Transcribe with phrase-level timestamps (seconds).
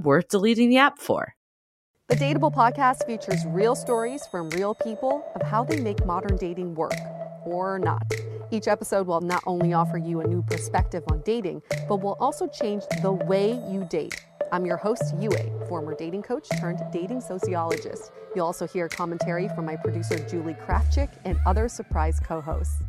[0.00, 1.34] worth deleting the app for.
[2.08, 6.74] The Dateable podcast features real stories from real people of how they make modern dating
[6.74, 6.92] work
[7.44, 8.02] or not.
[8.50, 12.46] Each episode will not only offer you a new perspective on dating, but will also
[12.46, 14.24] change the way you date.
[14.52, 15.30] I'm your host, Yue,
[15.66, 18.12] former dating coach turned dating sociologist.
[18.36, 22.82] You'll also hear commentary from my producer, Julie Krafchick, and other surprise co hosts.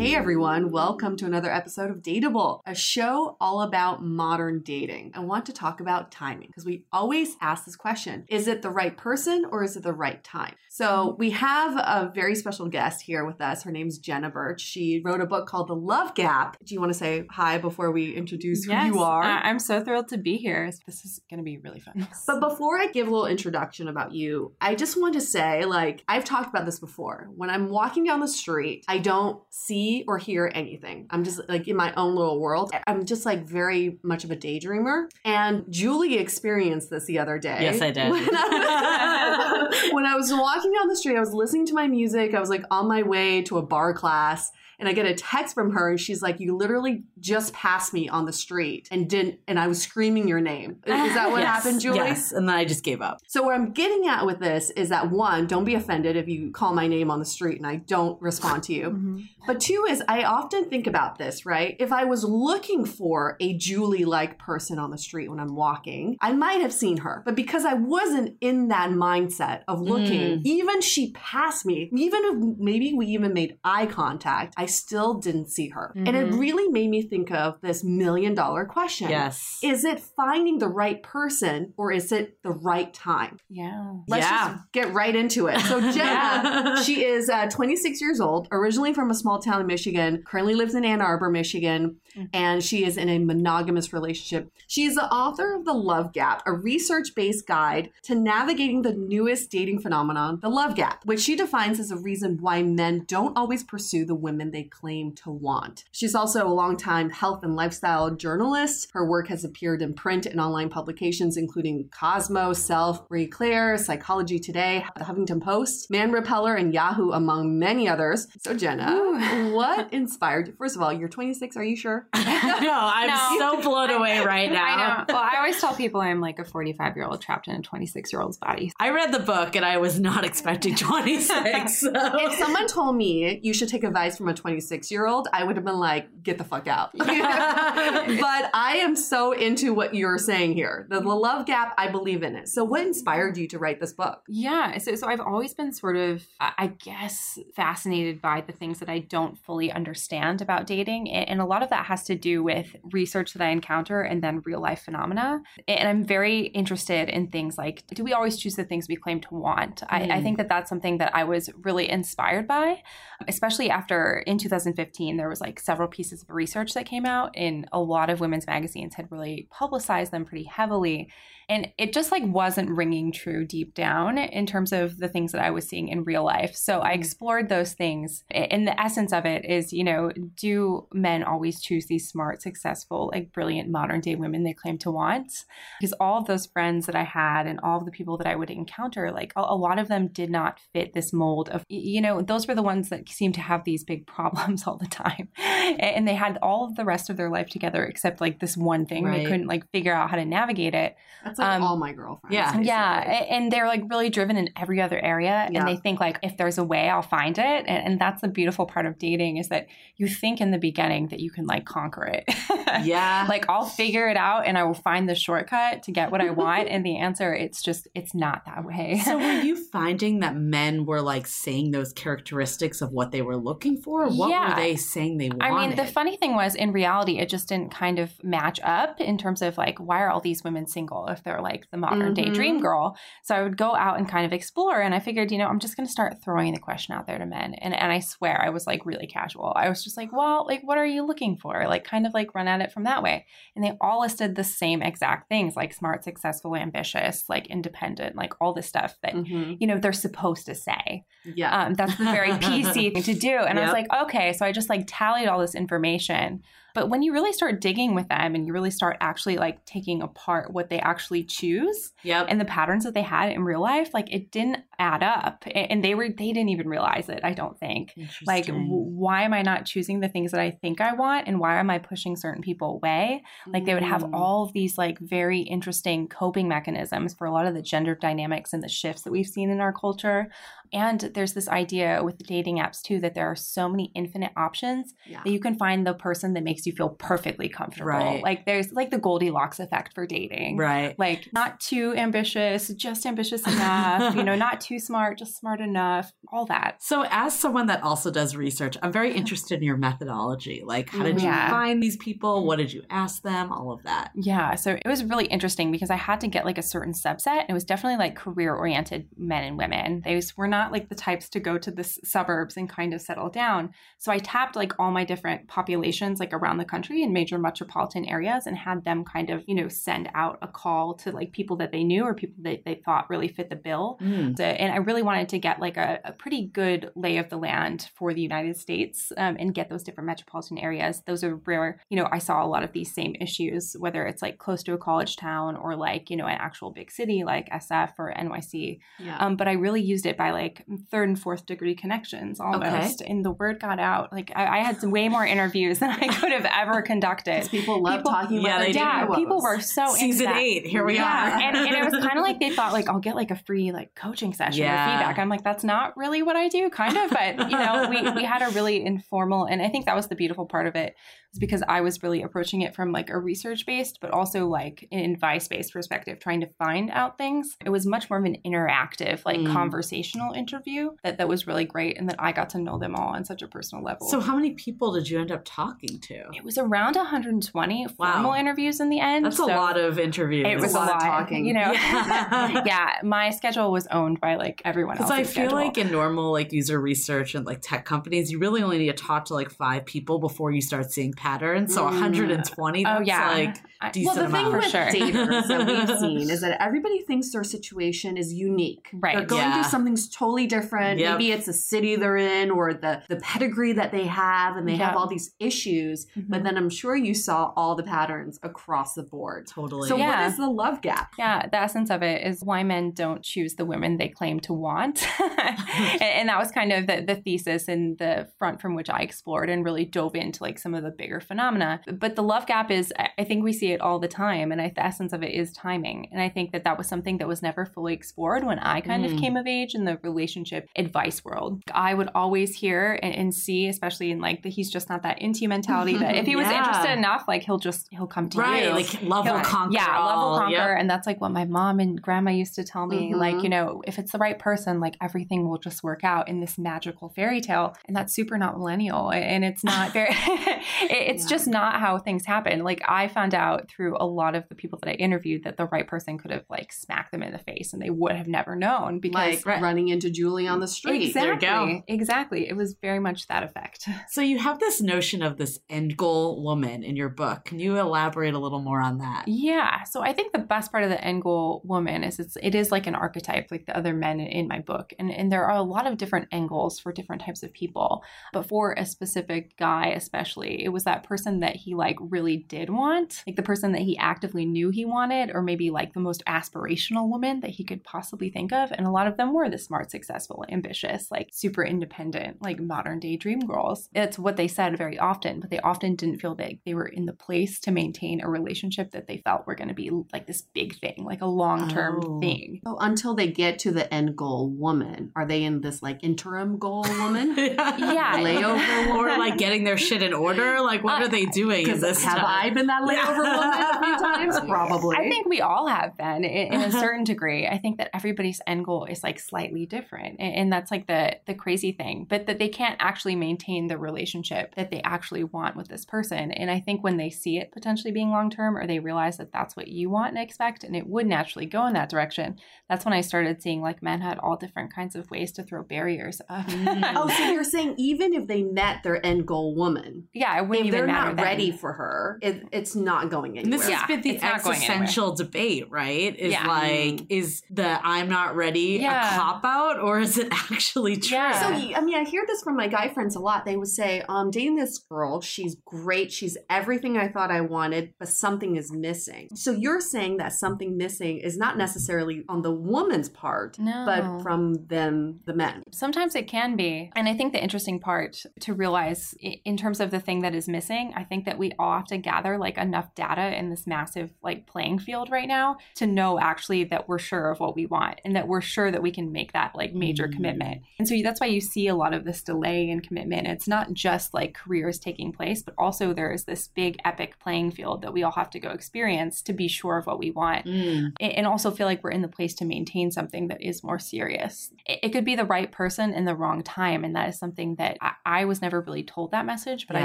[0.00, 5.12] Hey everyone, welcome to another episode of Dateable, a show all about modern dating.
[5.14, 8.70] I want to talk about timing because we always ask this question Is it the
[8.70, 10.54] right person or is it the right time?
[10.70, 13.64] So we have a very special guest here with us.
[13.64, 14.62] Her name's Jenna Birch.
[14.62, 16.56] She wrote a book called The Love Gap.
[16.64, 19.22] Do you want to say hi before we introduce yes, who you are?
[19.22, 20.72] Uh, I'm so thrilled to be here.
[20.86, 22.08] This is going to be really fun.
[22.26, 26.04] But before I give a little introduction about you, I just want to say like,
[26.08, 27.28] I've talked about this before.
[27.36, 31.06] When I'm walking down the street, I don't see or hear anything.
[31.10, 32.72] I'm just like in my own little world.
[32.86, 35.10] I'm just like very much of a daydreamer.
[35.24, 37.58] And Julie experienced this the other day.
[37.62, 38.10] Yes, I did.
[38.10, 41.86] When I, was, when I was walking down the street, I was listening to my
[41.86, 42.34] music.
[42.34, 45.54] I was like on my way to a barre class and I get a text
[45.54, 49.38] from her and she's like, You literally just passed me on the street and didn't,
[49.46, 50.78] and I was screaming your name.
[50.86, 51.98] Is that what yes, happened, Julie?
[51.98, 52.32] Yes.
[52.32, 53.18] And then I just gave up.
[53.28, 56.50] So, what I'm getting at with this is that one, don't be offended if you
[56.50, 58.80] call my name on the street and I don't respond to you.
[59.00, 59.20] Mm-hmm.
[59.46, 61.74] But two is, I often think about this, right?
[61.78, 66.18] If I was looking for a Julie like person on the street when I'm walking,
[66.20, 67.22] I might have seen her.
[67.24, 70.42] But because I wasn't in that mindset of looking, Mm.
[70.44, 75.48] even she passed me, even if maybe we even made eye contact, I still didn't
[75.50, 75.92] see her.
[75.96, 76.38] And it Mhm.
[76.38, 79.10] really made me think of this million dollar question.
[79.10, 79.58] Yes.
[79.62, 83.36] Is it finding the right person or is it the right time?
[83.48, 83.94] Yeah.
[84.08, 84.52] Let's Yeah.
[84.54, 85.60] just get right into it.
[85.60, 86.74] So Jenna, Yeah.
[86.82, 90.74] she is uh, 26 years old, originally from a small town in Michigan, currently lives
[90.74, 92.28] in Ann Arbor, Michigan, Mhm.
[92.32, 94.50] and she is in a monogamous relationship.
[94.66, 99.50] She is the author of The Love Gap, a research-based guide to navigating the newest
[99.50, 103.62] dating phenomenon, the love gap, which she defines as a reason why men don't always
[103.62, 105.84] pursue the women they they claim to want.
[105.92, 108.88] She's also a longtime health and lifestyle journalist.
[108.92, 114.38] Her work has appeared in print and online publications, including Cosmo, Self, Marie Claire, Psychology
[114.38, 118.26] Today, The Huffington Post, Man Repeller, and Yahoo, among many others.
[118.40, 120.54] So, Jenna, what inspired you?
[120.58, 121.56] First of all, you're 26.
[121.56, 122.06] Are you sure?
[122.14, 123.38] no, I'm No.
[123.38, 124.64] so blown away right now.
[124.64, 125.04] I know.
[125.14, 128.12] Well, I always tell people I'm like a 45 year old trapped in a 26
[128.12, 128.72] year old's body.
[128.78, 131.78] I read the book and I was not expecting 26.
[131.80, 131.90] So.
[131.94, 135.56] if someone told me you should take advice from a 26 year old, I would
[135.56, 136.90] have been like, get the fuck out.
[136.96, 140.86] but I am so into what you're saying here.
[140.90, 142.48] The, the love gap, I believe in it.
[142.48, 144.22] So, what inspired you to write this book?
[144.28, 144.76] Yeah.
[144.78, 148.98] So, so I've always been sort of, I guess, fascinated by the things that I
[148.98, 151.10] don't fully understand about dating.
[151.10, 154.42] And a lot of that has to do with research that I encounter and then
[154.44, 155.42] real life phenomena.
[155.68, 159.20] And I'm very interested in things like do we always choose the things we claim
[159.20, 159.82] to want?
[159.88, 160.22] I, I mm.
[160.22, 162.82] think that that's something that I was really inspired by,
[163.28, 167.68] especially after in 2015, there was like several pieces of research that came out, and
[167.72, 171.10] a lot of women's magazines had really publicized them pretty heavily
[171.50, 175.42] and it just like wasn't ringing true deep down in terms of the things that
[175.42, 176.54] I was seeing in real life.
[176.54, 177.00] So I mm-hmm.
[177.00, 178.22] explored those things.
[178.30, 183.10] And the essence of it is, you know, do men always choose these smart, successful,
[183.12, 185.44] like brilliant modern day women they claim to want?
[185.80, 188.36] Because all of those friends that I had and all of the people that I
[188.36, 192.00] would encounter, like a, a lot of them did not fit this mold of, you
[192.00, 195.30] know, those were the ones that seemed to have these big problems all the time.
[195.36, 198.86] And they had all of the rest of their life together except like this one
[198.86, 199.04] thing.
[199.04, 199.18] Right.
[199.18, 200.94] They couldn't like figure out how to navigate it.
[201.24, 202.34] That's like Um, all my girlfriends.
[202.34, 202.44] yeah.
[202.46, 202.66] basically.
[202.66, 203.00] Yeah,
[203.36, 205.58] and they're like really driven in every other area, Yeah.
[205.60, 207.64] and they think like if there's a way, I'll find it.
[207.66, 209.66] And, and that's the beautiful part of dating is that
[209.96, 212.24] you think in the beginning that you can like conquer it.
[212.84, 213.26] Yeah.
[213.28, 216.30] like I'll figure it out, and I will find the shortcut to get what I
[216.30, 216.68] want.
[216.68, 219.00] and the answer, it's just it's not that way.
[219.04, 223.36] So were you finding that men were like saying those characteristics of what they were
[223.36, 224.08] looking for?
[224.08, 224.50] What Yeah.
[224.54, 225.42] were they saying they wanted?
[225.44, 229.00] I mean, the funny thing was, in reality, it just didn't kind of match up
[229.00, 232.14] in terms of like, why are all these women single if they're like the modern
[232.14, 232.34] day Mhm.
[232.34, 232.96] dream girl?
[233.22, 235.58] So I would go out and kind of explore, and I figured, you know, I'm
[235.58, 238.40] just going to start throwing the question out there to men, and and I swear,
[238.42, 239.52] I was like really casual.
[239.54, 241.66] I was just like, well, like, what are you looking for?
[241.68, 244.44] Like, kind of like run at it from that way, and they all listed the
[244.44, 249.12] same exact things, like smart, successful, ambitious, like independent, like all this stuff that.
[249.14, 249.58] Mhm.
[249.60, 251.04] You know, they're supposed to say.
[251.24, 251.64] Yeah.
[251.66, 253.36] Um, that's the very PC thing to do.
[253.36, 254.32] And I was like, okay.
[254.32, 256.42] So I just like tallied all this information.
[256.74, 260.02] But when you really start digging with them and you really start actually like taking
[260.02, 262.26] apart what they actually choose yep.
[262.28, 265.44] and the patterns that they had in real life, like it didn't add up.
[265.54, 267.94] And they were, they didn't even realize it, I don't think.
[268.26, 271.28] Like, w- why am I not choosing the things that I think I want?
[271.28, 273.22] And why am I pushing certain people away?
[273.46, 274.14] Like, they would have Mm.
[274.14, 278.54] all of these, like, very interesting coping mechanisms for a lot of the gender dynamics
[278.54, 280.30] and the shifts that we've seen in our culture.
[280.72, 284.94] And there's this idea with dating apps, too, that there are so many infinite options
[285.06, 285.20] Yeah.
[285.24, 287.88] that you can find the person that makes you feel perfectly comfortable.
[287.90, 288.22] Right.
[288.22, 290.98] Like, there's like the Goldilocks effect for dating right.
[290.98, 296.12] like not too ambitious, just ambitious enough, you know, not too smart, just smart enough,
[296.32, 296.76] all that.
[296.80, 300.62] So, as someone that also does research, I'm very interested in your methodology.
[300.64, 301.46] Like, how did Yeah.
[301.46, 302.44] you find these people?
[302.46, 303.52] What did you ask them?
[303.52, 304.10] All of that.
[304.14, 307.46] Yeah, so it was really interesting because I had to get like a certain subset.
[307.48, 310.02] It was definitely like career oriented men and women.
[310.04, 313.28] They were not like the types to go to the suburbs and kind of settle
[313.28, 313.70] down.
[313.98, 318.04] So I tapped like all my different populations like around the country in major metropolitan
[318.04, 321.56] areas and had them kind of, you know, send out a call to like people
[321.56, 323.98] that they knew or people that they thought really fit the bill.
[324.02, 324.36] Mm.
[324.36, 327.36] So- and I really wanted to get like a, a pretty good lay of the
[327.36, 331.02] land for the United States um, and get those different metropolitan areas.
[331.06, 334.22] Those are where, you know, I saw a lot of these same issues, whether it's
[334.22, 337.48] like close to a college town or like, you know, an actual big city like
[337.50, 338.80] SF or NYC.
[338.98, 339.16] Yeah.
[339.18, 340.49] Um, but I really used it by like
[340.90, 343.00] third and fourth degree connections almost.
[343.00, 344.12] And the word got out.
[344.12, 347.48] Like I, I had some way more interviews than I could have ever conducted.
[347.50, 350.36] people love people- talking about Yeah, their they Yeah, people were so into Season that.
[350.36, 350.66] eight.
[350.66, 351.04] Here we yeah.
[351.36, 351.40] are.
[351.40, 353.72] and, and it was kind of like they thought like I'll get like a free
[353.72, 354.72] like coaching session Yeah.
[354.72, 355.18] or feedback.
[355.18, 357.10] I'm like that's not really what I do, kind of.
[357.10, 360.16] But you know, we we had a really informal, and I think that was the
[360.16, 360.80] beautiful part of it.
[360.80, 360.94] it,
[361.32, 364.88] is because I was really approaching it from like a research based, but also like
[364.90, 367.56] an advice based perspective, trying to find out things.
[367.64, 369.52] It was much more of an interactive, like Mm.
[369.52, 373.08] conversational interview that that was really great, and that I got to know them all
[373.16, 374.08] on such a personal level.
[374.08, 376.14] So, how many people did you end up talking to?
[376.34, 378.12] it was around 120 Wow.
[378.14, 379.24] formal interviews in the end.
[379.26, 380.46] That's a lot of interviews.
[380.48, 381.46] it was a lot lot, of talking.
[381.46, 381.70] you know.
[381.72, 382.62] Yeah.
[382.70, 382.90] Yeah.
[383.02, 385.10] my schedule was owned by like everyone else.
[385.10, 388.62] Because I feel like in normal like user research and like tech companies, you really
[388.62, 391.74] only need to talk to like five people before you start seeing patterns.
[391.74, 391.90] So Mm.
[392.00, 393.30] 120, Oh, that's yeah.
[393.30, 394.54] like I- decent well, the thing amount.
[394.56, 394.86] with For sure.
[394.86, 398.88] daters that we've seen is that everybody thinks their situation is unique.
[398.92, 399.16] Right.
[399.16, 399.54] They're going Yeah.
[399.62, 400.98] through something totally different.
[401.00, 401.12] Yep.
[401.18, 404.76] Maybe it's a city they're in or the, the pedigree that they have, and they
[404.76, 406.06] have all these issues.
[406.16, 406.44] But Mhm.
[406.44, 409.46] then I'm sure you saw all the patterns across the board.
[409.46, 409.88] totally.
[409.88, 410.20] So, Yeah.
[410.22, 411.12] what is the love gap?
[411.18, 414.52] Yeah, the essence of it is why men don't choose the women they claim to
[414.52, 415.06] want.
[415.20, 419.00] and, and that was kind of the, the thesis and the front from which I
[419.00, 421.80] explored and really dove into like some of the bigger phenomena.
[421.92, 424.50] But the love gap is, I I think we see it all the time.
[424.50, 426.08] And I, the essence of it is timing.
[426.10, 429.04] And I think that that was something that was never fully explored when I kind
[429.04, 429.12] Mm.
[429.14, 431.62] of came of age in the relationship advice world.
[431.72, 435.20] I would always hear and, and see, especially in like the he's just not that
[435.20, 436.58] into you mentality, that if he was Yeah.
[436.58, 438.70] interested enough, like he'll just, he'll come to right, you.
[438.70, 439.74] like love will He'll- conquer.
[439.74, 440.52] Yeah, love will conquer.
[440.56, 440.76] Yep.
[440.80, 443.12] And that's like what my mom and grandma used to tell me.
[443.12, 443.16] Mhm.
[443.16, 446.40] Like, you know, if it's the right person, like everything will just work out in
[446.40, 447.74] this magical fairy tale.
[447.86, 449.10] And that's super not millennial.
[449.12, 451.28] And it's not very, it- it's Yeah.
[451.30, 452.62] just not how things happen.
[452.64, 455.66] Like, I found out through a lot of the people that I interviewed that the
[455.66, 458.56] right person could have like smacked them in the face and they would have never
[458.56, 459.14] known because.
[459.20, 459.60] Like Right.
[459.62, 461.12] running into Julie on the street.
[461.12, 461.74] There you Exactly.
[461.74, 461.82] go.
[461.88, 462.48] Exactly.
[462.48, 463.86] It was very much that effect.
[464.08, 467.44] So you have this notion of this end goal woman in your book.
[467.44, 469.24] Can you elaborate a little more on that?
[469.28, 469.82] Yeah.
[469.84, 472.72] So I think the best part of the end goal woman is it's it is
[472.72, 474.92] like an archetype, like the other men in my book.
[474.98, 478.02] And and there are a lot of different angles for different types of people.
[478.32, 482.70] But for a specific guy especially, it was that person that he like really did
[482.70, 483.22] want.
[483.26, 487.08] Like the person that he actively knew he wanted, or maybe like the most aspirational
[487.08, 488.70] woman that he could possibly think of.
[488.72, 493.00] And a lot of them were the smart, successful, ambitious, like super independent, like modern
[493.00, 493.88] day dream girls.
[493.94, 497.06] It's what they said very often, but they often didn't feel that they were in
[497.06, 500.42] the place to maintain a relationship that they felt were going to be like this
[500.54, 502.20] big thing, like a long term Oh.
[502.20, 502.60] thing.
[502.64, 506.58] So until they get to the end goal woman, are they in this like interim
[506.58, 507.34] goal woman?
[507.90, 508.18] Yeah.
[508.18, 510.60] Layover or like getting their shit in order.
[510.60, 512.26] Like, what Uh, are they doing in Because this have time?
[512.26, 514.40] I been that layover woman a few times?
[514.48, 514.96] Probably.
[514.96, 517.46] I think we all have been in, in a certain degree.
[517.46, 521.16] I think that everybody's end goal is like slightly different, and, and that's like the
[521.26, 522.06] the crazy thing.
[522.08, 526.30] But that they can't actually maintain the relationship that they actually want with this person.
[526.32, 529.32] And I think when they see it potentially being long term, or they realize that
[529.32, 532.84] that's what you want and expect, and it would naturally go in that direction, that's
[532.84, 536.20] when I started seeing like men had all different kinds of ways to throw barriers
[536.28, 536.46] up.
[536.60, 536.96] Mm-hmm.
[536.96, 540.66] Oh, so you're saying even if they met their end goal woman, yeah, it wouldn't
[540.66, 541.24] if even they're matter not then.
[541.24, 543.58] ready for her, it, it's not going And anywhere.
[543.58, 544.76] this Yeah, has been the it's not going anywhere.
[544.82, 546.14] existential debate, right?
[546.16, 546.46] Is Yeah.
[546.46, 547.04] like, mm-hmm.
[547.08, 549.14] is the I'm not ready Yeah.
[549.14, 551.16] a cop out or is it actually true?
[551.16, 551.40] Yeah.
[551.40, 553.44] So I mean, I hear this from my guy friends a lot.
[553.44, 556.12] They would say, "Um, dating this girl, she's great.
[556.12, 560.76] She's everything I thought I wanted, but something is missing." So you're saying that something
[560.76, 563.84] missing is not necessarily on the woman's part, No.
[563.86, 565.62] but from them, the men.
[565.72, 566.90] Sometimes it can be.
[566.96, 570.48] And I think the interesting part to realize in terms of the thing that is
[570.48, 574.12] missing, I think that we all have to gather like enough data in this massive
[574.22, 578.00] like playing field right now to know actually that we're sure of what we want
[578.04, 580.12] and that we're sure that we can make that like major Mm.
[580.16, 580.62] commitment.
[580.78, 583.26] And so that's why you see a lot of this delay in commitment.
[583.26, 587.50] It's not just like careers taking place, but also there is this big epic playing
[587.52, 590.46] field that we all have to go experience to be sure of what we want
[590.46, 590.92] Mm.
[591.00, 594.50] and also feel like we're in the place to maintain something that is more serious.
[594.66, 596.82] It, could be the right person in the wrong time.
[596.84, 599.84] And that is something that I, was never really told that message, but I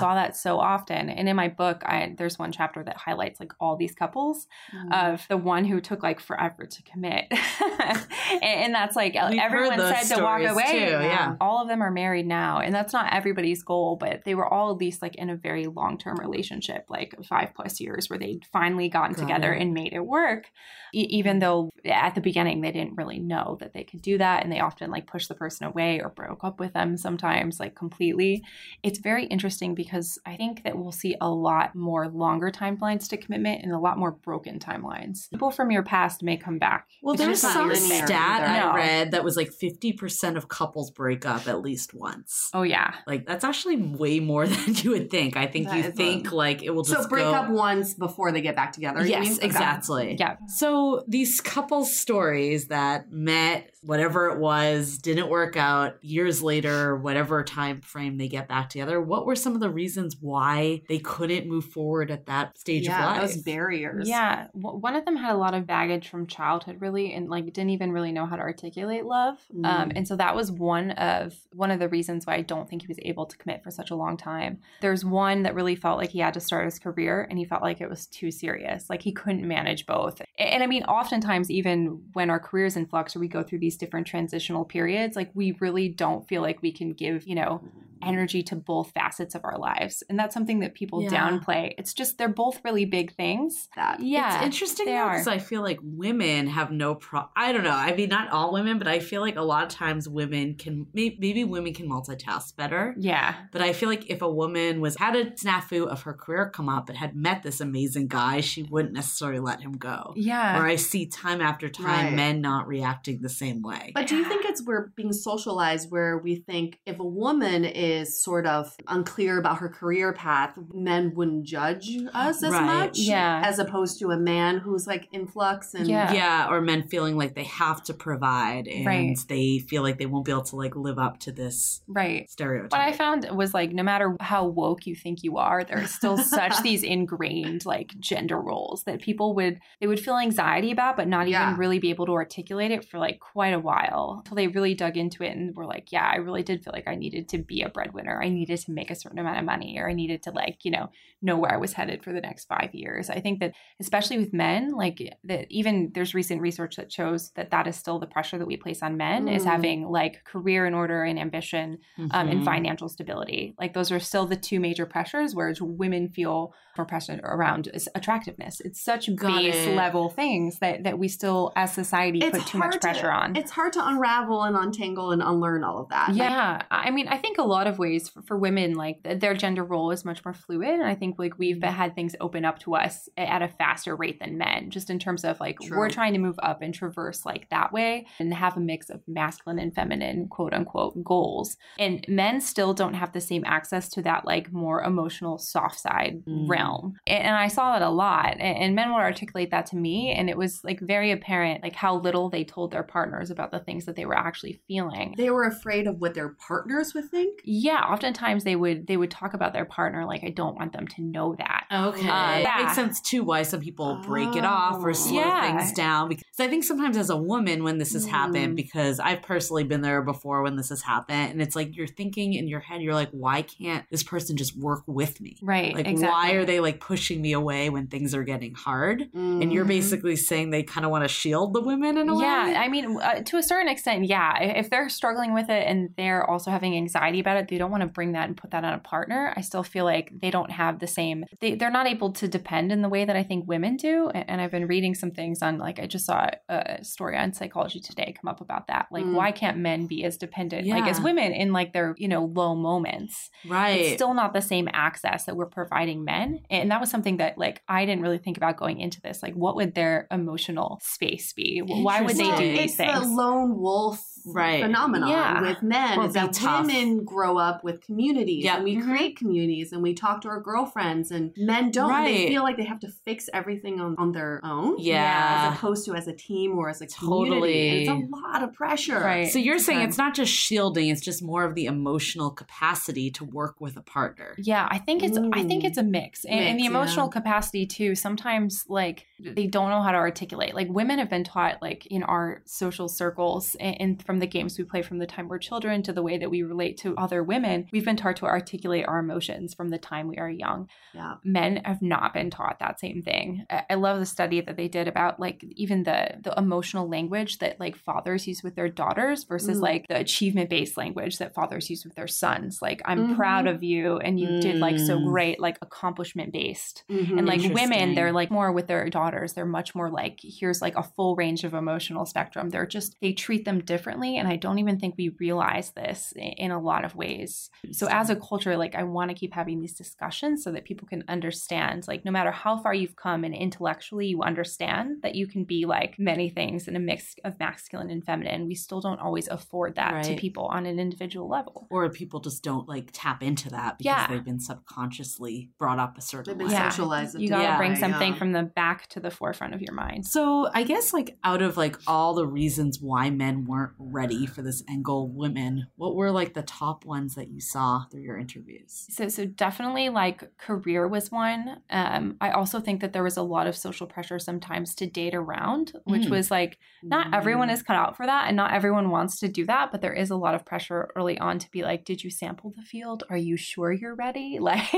[0.00, 1.08] saw that so often.
[1.10, 4.46] And in my book, I, there's one chapter that highlights like all these couples
[4.92, 7.24] of the one who took like forever to commit.
[7.80, 10.64] and, and that's like We've everyone said to walk away.
[10.70, 11.36] too, yeah.
[11.40, 12.58] All of them are married now.
[12.60, 15.66] And that's not everybody's goal, but they were all at least like in a very
[15.66, 19.62] long term relationship, like five plus years, where they'd finally gotten Got together it.
[19.62, 20.50] and made it work.
[20.92, 24.42] E- even though at the beginning they didn't really know that they could do that.
[24.42, 27.74] And they often like pushed the person away or broke up with them sometimes, like
[27.74, 28.42] completely.
[28.82, 33.16] It's very interesting because I think that we'll see a lot more longer timelines to
[33.16, 35.30] commitment and a lot more broken timelines.
[35.30, 36.86] People from your past may come back.
[37.02, 38.42] Well, It's there's some stat.
[38.42, 42.50] I read that was like 50% of couples break up at least once.
[42.54, 42.94] Oh, yeah.
[43.06, 45.36] Like that's actually way more than you would think.
[45.36, 47.50] I think That you is a- think like it will just So break go- up
[47.50, 49.00] once before they get back together.
[49.02, 49.36] you Yes, mean?
[49.38, 49.46] Okay.
[49.46, 50.16] exactly.
[50.18, 50.36] Yeah.
[50.48, 57.42] So these couples stories that met, whatever it was, didn't work out years later, whatever
[57.44, 59.00] time frame they get back together.
[59.00, 63.10] What were some of the reasons why they couldn't move forward at that stage Yeah,
[63.10, 63.20] of life?
[63.34, 64.08] those barriers.
[64.08, 67.44] Yeah, w- one of them had a lot of baggage from childhood, really, and like
[67.46, 69.38] didn't even really know how to articulate love.
[69.64, 69.92] Um, Mm.
[69.96, 72.88] and so that was one of one of the reasons why I don't think he
[72.88, 74.58] was able to commit for such a long time.
[74.80, 77.62] There's one that really felt like he had to start his career, and he felt
[77.62, 80.20] like it was too serious, like he couldn't manage both.
[80.20, 83.58] A- And, I mean, oftentimes, even when our careers in flux or we go through
[83.60, 87.60] these different transitional periods, like we really don't feel like we can give, you know,
[87.64, 87.83] mm-hmm.
[88.04, 90.02] Energy to both facets of our lives.
[90.08, 91.10] And that's something that people Yeah.
[91.10, 91.72] downplay.
[91.78, 93.68] It's just they're both really big things.
[93.76, 94.00] That.
[94.00, 94.36] Yeah.
[94.36, 95.34] it's interesting they because are.
[95.34, 97.22] I feel like women have no pro.
[97.36, 97.70] I don't know.
[97.70, 100.86] I mean, not all women, but I feel like a lot of times women can
[100.92, 102.94] maybe, maybe women can multitask better.
[102.98, 103.34] Yeah.
[103.52, 106.68] But I feel like if a woman was had a snafu of her career come
[106.68, 110.12] up and had met this amazing guy, she wouldn't necessarily let him go.
[110.16, 110.60] Yeah.
[110.60, 112.12] Or I see time after time Right.
[112.14, 113.92] men not reacting the same way.
[113.94, 117.93] But do you think it's we're being socialized where we think if a woman is
[118.02, 122.64] sort of unclear about her career path, men wouldn't judge us as Right.
[122.66, 122.98] much?
[122.98, 123.42] Yeah.
[123.44, 126.12] As opposed to a man who's like in flux and Yeah.
[126.12, 129.16] yeah, or men feeling like they have to provide and Right.
[129.28, 132.28] they feel like they won't be able to like live up to this Right.
[132.30, 132.72] stereotype.
[132.72, 136.16] What I found was like no matter how woke you think you are, there's still
[136.16, 141.08] such these ingrained like gender roles that people would they would feel anxiety about, but
[141.08, 141.46] not Yeah.
[141.48, 144.74] even really be able to articulate it for like quite a while until they really
[144.74, 147.38] dug into it and were like, yeah, I really did feel like I needed to
[147.38, 148.22] be a breadwinner.
[148.22, 150.70] I needed to make a certain amount of money, or I needed to like you
[150.70, 150.90] know
[151.22, 153.10] know where I was headed for the next five years.
[153.10, 157.50] I think that especially with men, like that even there's recent research that shows that
[157.50, 159.46] that is still the pressure that we place on men is Mm.
[159.46, 162.44] having like career in order and ambition um, and Mhm.
[162.44, 163.54] financial stability.
[163.58, 168.60] Like those are still the two major pressures, whereas women feel more pressure around attractiveness.
[168.60, 169.76] It's such Got base it.
[169.76, 173.10] level things that that we still, as society, it's put too much hard to- pressure
[173.10, 173.36] on.
[173.36, 176.14] It's hard to unravel and untangle and unlearn all of that.
[176.14, 179.64] Yeah, I mean, I think a lot of ways for, for women, like their gender
[179.64, 181.72] role is much more fluid, and I think like we've Mm-hmm.
[181.74, 185.24] had things open up to us at a faster rate than men, just in terms
[185.24, 185.78] of like True.
[185.78, 189.00] we're trying to move up and traverse like that way and have a mix of
[189.06, 191.56] masculine and feminine quote unquote goals.
[191.78, 196.22] And men still don't have the same access to that like more emotional soft side
[196.26, 196.48] Mm.
[196.48, 198.32] realm, and, and I saw that a lot.
[198.38, 201.74] And, and men would articulate that to me, and it was like very apparent like
[201.74, 205.14] how little they told their partners about the things that they were actually feeling.
[205.16, 207.40] They were afraid of what their partners would think.
[207.64, 210.86] Yeah, oftentimes they would they would talk about their partner like I don't want them
[210.88, 211.64] to know that.
[211.72, 212.08] Okay.
[212.08, 214.92] Uh, that makes sense too why some people break it off or Oh.
[214.92, 215.56] slow Yeah.
[215.58, 216.08] things down.
[216.10, 218.10] Because I think sometimes as a woman, when this has Mm.
[218.10, 221.86] happened, because I've personally been there before when this has happened, and it's like you're
[221.86, 225.36] thinking in your head, you're like, why can't this person just work with me?
[225.42, 225.74] Right.
[225.74, 226.08] Like, exactly.
[226.12, 229.08] why are they like pushing me away when things are getting hard?
[229.14, 229.68] And you're Mhm.
[229.68, 232.24] basically saying they kind of want to shield the women in a way.
[232.24, 232.60] Yeah.
[232.64, 234.38] I mean, uh, to a certain extent, yeah.
[234.42, 237.82] If they're struggling with it and they're also having anxiety about it, they don't want
[237.82, 239.32] to bring that and put that on a partner.
[239.36, 241.24] I still feel like they don't have the same.
[241.40, 244.10] They, they're not able to depend in the way that I think women do.
[244.14, 247.32] A- And I've been reading some things on, like, I just saw a story on
[247.32, 248.86] Psychology Today come up about that.
[248.90, 249.14] Like, Mm.
[249.14, 252.54] why can't men be as dependent, like, as women in like their you know low
[252.54, 253.30] moments?
[253.48, 253.80] right.
[253.80, 257.36] it's still not the same access that we're providing men and that was something that
[257.38, 261.32] like i didn't really think about going into this like what would their emotional space
[261.32, 262.52] be why would they do Interesting.
[262.52, 264.62] these it's things the lone wolf Right.
[264.62, 265.40] phenomenon Yeah.
[265.42, 266.66] with men Or is be that tough.
[266.66, 268.54] women grow up with communities Yep.
[268.56, 268.82] and we Mhm.
[268.84, 272.28] create communities and we talk to our girlfriends and men don't and they Right.
[272.28, 275.48] feel like they have to fix everything on, on their own Yeah.
[275.50, 277.68] as opposed to as a team or as a community Totally.
[277.88, 279.28] And it's a lot of pressure Right.
[279.28, 279.88] So you're saying Okay.
[279.88, 283.80] it's not just shielding, it's just more of the emotional capacity to work with a
[283.82, 284.34] partner.
[284.38, 287.10] yeah i think it's i think it's a mix and, and the emotional yeah.
[287.12, 291.60] capacity too sometimes like they don't know how to articulate like women have been taught
[291.62, 295.28] like in our social circles and, and from the games we play from the time
[295.28, 298.26] we're children to the way that we relate to other women we've been taught to
[298.26, 302.58] articulate our emotions from the time we are young yeah men have not been taught
[302.60, 303.44] that same thing.
[303.70, 307.58] I love the study that they did about like even the the emotional language that
[307.60, 309.62] like fathers use with their daughters versus Mm.
[309.62, 312.60] like the achievement based language that fathers use with their sons.
[312.62, 313.16] Like I'm Mhm.
[313.16, 315.06] proud of you and you did like so Mm.
[315.12, 316.84] great, like accomplishment based.
[316.90, 317.18] Mhm.
[317.18, 319.32] And like women, they're like more with their daughters.
[319.34, 322.50] They're much more like here's like a full range of emotional spectrum.
[322.50, 326.50] They're just they treat them differently, and I don't even think we realize this in
[326.50, 327.50] a lot of ways.
[327.72, 330.86] So as a culture, like I want to keep having these discussions so that people
[330.86, 335.26] can understand, like no matter how far you've come and intellectually you understand that you
[335.26, 338.46] can be like many things in a mix of masculine and feminine.
[338.46, 341.66] We still don't always afford that to people on an individual level.
[341.70, 344.06] Or people just don't like tap into that because Yeah.
[344.08, 346.52] they've been subconsciously brought up a certain They've way.
[346.52, 346.68] been Yeah.
[346.68, 347.56] socialized You got to Yeah.
[347.56, 348.18] bring something yeah.
[348.18, 350.06] from the back to the forefront of your mind.
[350.06, 354.42] So I guess like out of like all the reasons why men weren't ready for
[354.42, 358.18] this end goal women, what were like the top ones that you saw through your
[358.18, 358.86] interviews?
[358.90, 361.62] So, so definitely like career was one.
[361.70, 365.14] Um, I also think that there was a lot of social pressure sometimes to date
[365.14, 366.10] around, which Mm.
[366.10, 367.52] was like not everyone Mm.
[367.52, 369.70] is cut out for that, and not everyone wants to do that.
[369.72, 372.52] But there is a lot of pressure early on to be like, "Did you sample
[372.56, 373.04] the field?
[373.08, 374.72] Are you sure you're ready?" Like,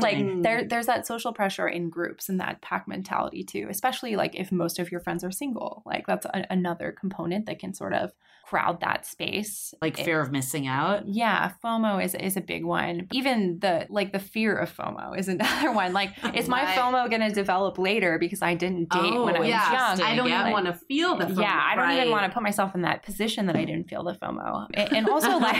[0.00, 3.66] like there, there's that social pressure in groups and that pack mentality too.
[3.68, 7.58] Especially like if most of your friends are single, like that's a, another component that
[7.58, 8.12] can sort of
[8.48, 9.74] crowd that space.
[9.82, 11.08] Like It- fear of missing out?
[11.08, 13.08] yeah, FOMO is is a big one.
[13.12, 15.92] Even the like the fear of FOMO is another one.
[15.92, 16.78] Like, is my Right.
[16.78, 20.00] FOMO going to develop later because I didn't date Oh, when I was yeah, young?
[20.02, 20.40] I don't Yeah.
[20.42, 21.40] even want to feel the FOMO.
[21.42, 24.04] yeah, I don't even want to put myself in that position that I didn't feel
[24.04, 24.66] the FOMO.
[24.74, 25.56] And, also like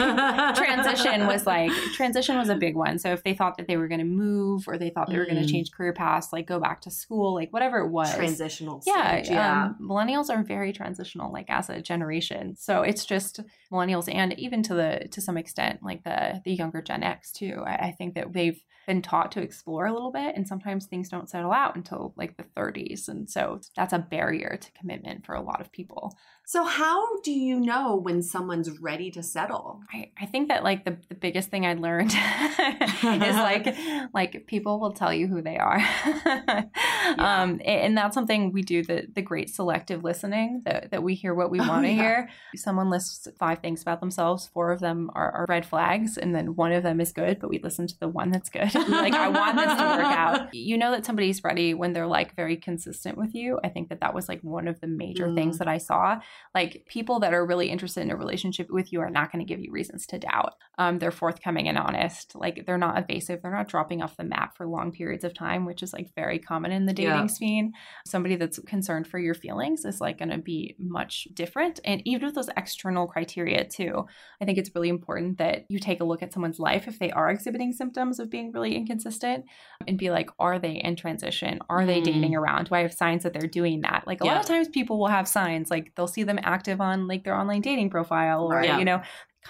[0.55, 2.99] transition was like transition was a big one.
[2.99, 5.25] So if they thought that they were going to move or they thought they were
[5.25, 5.47] going Mm.
[5.47, 8.15] to change career paths, like go back to school, like whatever it was.
[8.15, 9.31] transitional yeah, stage.
[9.31, 9.65] Yeah.
[9.67, 12.57] Um, millennials are very transitional, like as a generation.
[12.57, 13.41] So it's just
[13.73, 17.63] millennials, and even to the to some extent, like the the younger Gen X too.
[17.67, 21.09] I, I think that they've been taught to explore a little bit, and sometimes things
[21.09, 25.35] don't settle out until like the 30s, and so that's a barrier to commitment for
[25.35, 26.17] a lot of people.
[26.45, 29.81] so how do you know when someone's ready to settle?
[29.93, 32.13] I, I think that like the, the biggest thing I learned
[33.03, 33.77] is like
[34.15, 35.81] like people will tell you who they are.
[37.19, 41.35] Um and, that's something we do the the great selective listening that, that we hear
[41.35, 41.95] what we Oh, want to yeah.
[41.95, 42.29] hear.
[42.57, 46.57] Someone lists five things about themselves, four of them are, are red flags, and then
[46.57, 48.75] one of them is good, but we listen to the one that's good.
[48.89, 50.16] Like I want this to work.
[50.57, 53.59] You know that somebody's ready when they're like very consistent with you.
[53.65, 55.35] I think that that was like one of the major Mm.
[55.35, 56.21] things that I saw
[56.55, 59.49] like people that are really interested in a relationship with you are not going to
[59.49, 63.51] give you reasons to doubt um, they're forthcoming and honest like they're not evasive they're
[63.51, 66.71] not dropping off the map for long periods of time which is like very common
[66.73, 67.27] in the dating Yeah.
[67.27, 67.73] scene
[68.07, 72.27] somebody that's concerned for your feelings is like going to be much different and even
[72.27, 74.07] with those external criteria too
[74.41, 77.11] i think it's really important that you take a look at someone's life if they
[77.11, 79.45] are exhibiting symptoms of being really inconsistent
[79.87, 82.05] and be like are they in transition are they Mm.
[82.05, 84.69] dating around do i have signs that they're doing that like a lot of times
[84.69, 88.45] people will have signs like they'll see them active on like their online dating profile
[88.47, 88.67] or Right.
[88.71, 88.79] Yeah.
[88.79, 89.01] you know